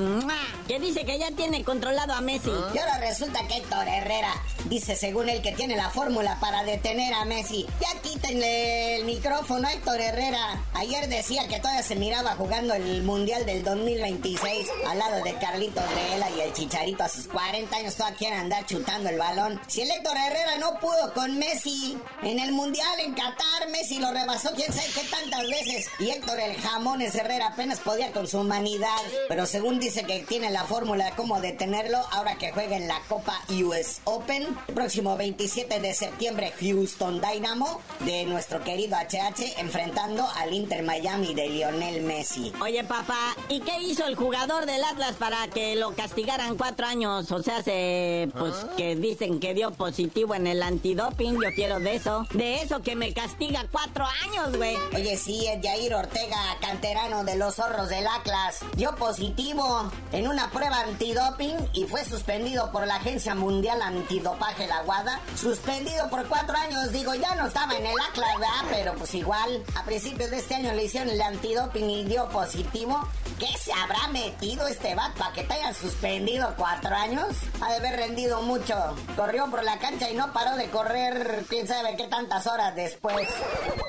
Que 0.68 0.78
dice 0.78 1.06
que 1.06 1.18
ya 1.18 1.32
tiene 1.32 1.64
controlado 1.64 2.14
a 2.14 2.20
Messi. 2.20 2.50
Y 2.50 2.78
ahora 2.78 2.98
resulta 3.00 3.48
que 3.48 3.58
Héctor 3.58 3.88
Herrera 3.88 4.34
dice 4.66 4.96
según 4.98 5.30
él 5.30 5.42
que 5.42 5.54
tiene 5.54 5.78
la 5.78 5.90
fórmula 5.90 6.38
para 6.42 6.64
detener 6.64 7.14
a 7.14 7.24
Messi. 7.24 7.66
Ya 7.80 8.02
quítenle 8.02 8.98
el 8.98 9.06
micrófono 9.06 9.66
a 9.66 9.74
Héctor 9.74 10.02
Herrera. 10.02 10.62
Ayer 10.74 11.08
decía 11.08 11.48
que 11.48 11.60
todavía 11.60 11.84
se 11.84 11.96
miraba 11.96 12.36
jugando 12.36 12.74
el 12.74 13.04
Mundial 13.04 13.46
del 13.46 13.64
2026 13.64 14.68
al 14.86 15.00
lado 15.00 15.24
de 15.24 15.34
Carlitos 15.36 15.84
Vela 15.96 16.30
y 16.32 16.42
el 16.42 16.52
Chicharito 16.52 17.04
a 17.04 17.10
sus 17.10 17.28
40 17.28 17.74
años 17.74 17.96
todavía 17.96 18.18
quieren 18.18 18.40
andar 18.40 18.66
chutando 18.66 19.10
el 19.10 19.18
balón. 19.18 19.62
Si 19.68 19.82
el 19.82 19.92
Héctor 19.92 20.18
Herrera 20.18 20.58
no 20.60 20.78
pudo 20.80 21.14
con 21.14 21.40
Messi 21.40 21.98
en 22.22 22.40
el 22.40 22.52
Mundial 22.52 23.00
en 23.00 23.14
Qatar, 23.14 23.61
Messi 23.70 24.00
lo 24.00 24.12
rebasó 24.12 24.52
quién 24.56 24.72
sabe 24.72 24.88
qué 24.94 25.04
tantas 25.10 25.48
veces. 25.48 25.88
Y 26.00 26.10
Héctor 26.10 26.40
el 26.40 26.56
Jamones 26.56 27.16
Herrera 27.16 27.48
apenas 27.48 27.80
podía 27.80 28.12
con 28.12 28.28
su 28.28 28.40
humanidad. 28.40 28.90
Pero 29.28 29.46
según 29.46 29.80
dice 29.80 30.04
que 30.04 30.20
tiene 30.20 30.50
la 30.52 30.64
fórmula 30.64 31.06
de 31.06 31.12
cómo 31.12 31.40
detenerlo 31.42 31.98
ahora 32.12 32.36
que 32.36 32.52
juega 32.52 32.78
en 32.78 32.88
la 32.88 33.00
Copa 33.08 33.40
US 33.50 34.02
Open. 34.06 34.48
El 34.68 34.74
próximo 34.74 35.18
27 35.18 35.80
de 35.80 35.94
septiembre 35.94 36.54
Houston 36.60 37.22
Dynamo 37.22 37.80
de 38.02 38.26
nuestro 38.26 38.64
querido 38.64 38.98
HH 38.98 39.60
enfrentando 39.60 40.28
al 40.38 40.54
Inter 40.54 40.84
Miami 40.84 41.34
de 41.34 41.50
Lionel 41.50 42.02
Messi. 42.02 42.52
Oye, 42.62 42.84
papá, 42.84 43.36
¿y 43.50 43.60
qué 43.62 43.82
hizo 43.82 44.06
el 44.06 44.16
jugador 44.16 44.66
del 44.66 44.84
Atlas 44.84 45.16
para 45.18 45.48
que 45.48 45.76
lo 45.76 45.94
castigaran 45.94 46.58
cuatro 46.58 46.88
años? 46.88 47.32
O 47.32 47.44
sea, 47.44 47.62
se, 47.64 48.30
pues 48.38 48.54
que 48.78 48.96
dicen 48.96 49.40
que 49.40 49.54
dio 49.54 49.72
positivo 49.72 50.36
en 50.36 50.48
el 50.48 50.64
antidoping. 50.64 51.36
Yo 51.42 51.50
quiero 51.56 51.80
de 51.80 51.96
eso. 51.96 52.26
De 52.34 52.62
eso 52.62 52.82
que 52.82 52.96
me 52.96 53.14
castiga 53.52 53.68
cuatro 53.72 54.06
años, 54.24 54.58
güey. 54.58 54.78
Oye, 54.96 55.18
sí, 55.18 55.48
el 55.48 55.62
Jair 55.62 55.94
Ortega, 55.94 56.38
canterano 56.60 57.24
de 57.24 57.36
los 57.36 57.56
zorros 57.56 57.90
del 57.90 58.06
Atlas, 58.08 58.60
dio 58.76 58.96
positivo 58.96 59.92
en 60.12 60.28
una 60.28 60.50
prueba 60.52 60.82
antidoping 60.82 61.58
y 61.74 61.86
fue 61.86 62.06
suspendido 62.06 62.72
por 62.72 62.88
la 62.88 62.96
Agencia 62.96 63.36
Mundial 63.36 63.82
Antidopaje, 63.82 64.68
la 64.68 64.82
WADA. 64.84 65.20
Suspendido 65.36 66.10
por 66.10 66.28
cuatro 66.28 66.56
años, 66.58 66.92
digo, 66.92 67.14
ya 67.16 67.36
no 67.36 67.48
estaba 67.48 67.74
en 67.76 67.86
el 67.86 67.96
Atlas, 68.10 68.40
¿verdad? 68.40 68.70
Pero 68.70 68.94
pues 68.96 69.14
igual, 69.16 69.64
a 69.76 69.84
principios 69.84 70.32
de 70.32 70.38
este 70.38 70.56
año 70.56 70.74
le 70.74 70.86
hicieron 70.86 71.10
el 71.10 71.22
antidoping 71.22 71.90
y 71.90 72.04
dio 72.06 72.30
positivo. 72.30 73.08
¿Qué 73.40 73.58
se 73.58 73.74
habrá 73.74 74.08
metido 74.10 74.68
este 74.68 74.94
bat 74.94 75.14
para 75.18 75.34
que 75.34 75.44
te 75.44 75.54
hayan 75.54 75.74
suspendido 75.74 76.54
cuatro 76.58 76.96
años? 76.96 77.26
Ha 77.60 77.70
de 77.72 77.78
haber 77.78 77.96
rendido 78.00 78.42
mucho. 78.44 78.76
Corrió 79.16 79.50
por 79.50 79.64
la 79.64 79.80
cancha 79.80 80.10
y 80.12 80.14
no 80.14 80.32
paró 80.32 80.56
de 80.58 80.70
correr, 80.70 81.44
quién 81.50 81.68
sabe 81.68 81.96
qué 81.98 82.08
tantas 82.08 82.46
horas 82.46 82.76
después. 82.76 83.28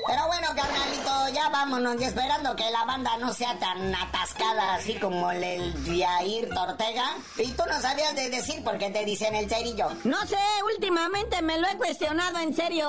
Pero 0.07 0.27
bueno, 0.27 0.49
carnalito, 0.55 1.29
ya 1.33 1.49
vámonos 1.49 2.01
y 2.01 2.05
esperando 2.05 2.55
que 2.57 2.71
la 2.71 2.85
banda 2.85 3.17
no 3.19 3.33
sea 3.33 3.59
tan 3.59 3.95
atascada 3.95 4.75
así 4.75 4.95
como 4.99 5.31
el, 5.31 5.43
el 5.43 5.85
Yair 5.85 6.49
Ortega. 6.57 7.17
Y 7.39 7.53
tú 7.53 7.63
no 7.69 7.81
sabías 7.81 8.15
de 8.15 8.29
decir 8.31 8.63
por 8.63 8.79
qué 8.79 8.91
te 8.91 9.05
dicen 9.05 9.35
el 9.35 9.49
cerillo. 9.49 9.89
No 10.05 10.27
sé, 10.27 10.37
últimamente 10.75 11.41
me 11.43 11.59
lo 11.59 11.69
he 11.69 11.77
cuestionado 11.77 12.39
en 12.39 12.55
serio. 12.55 12.89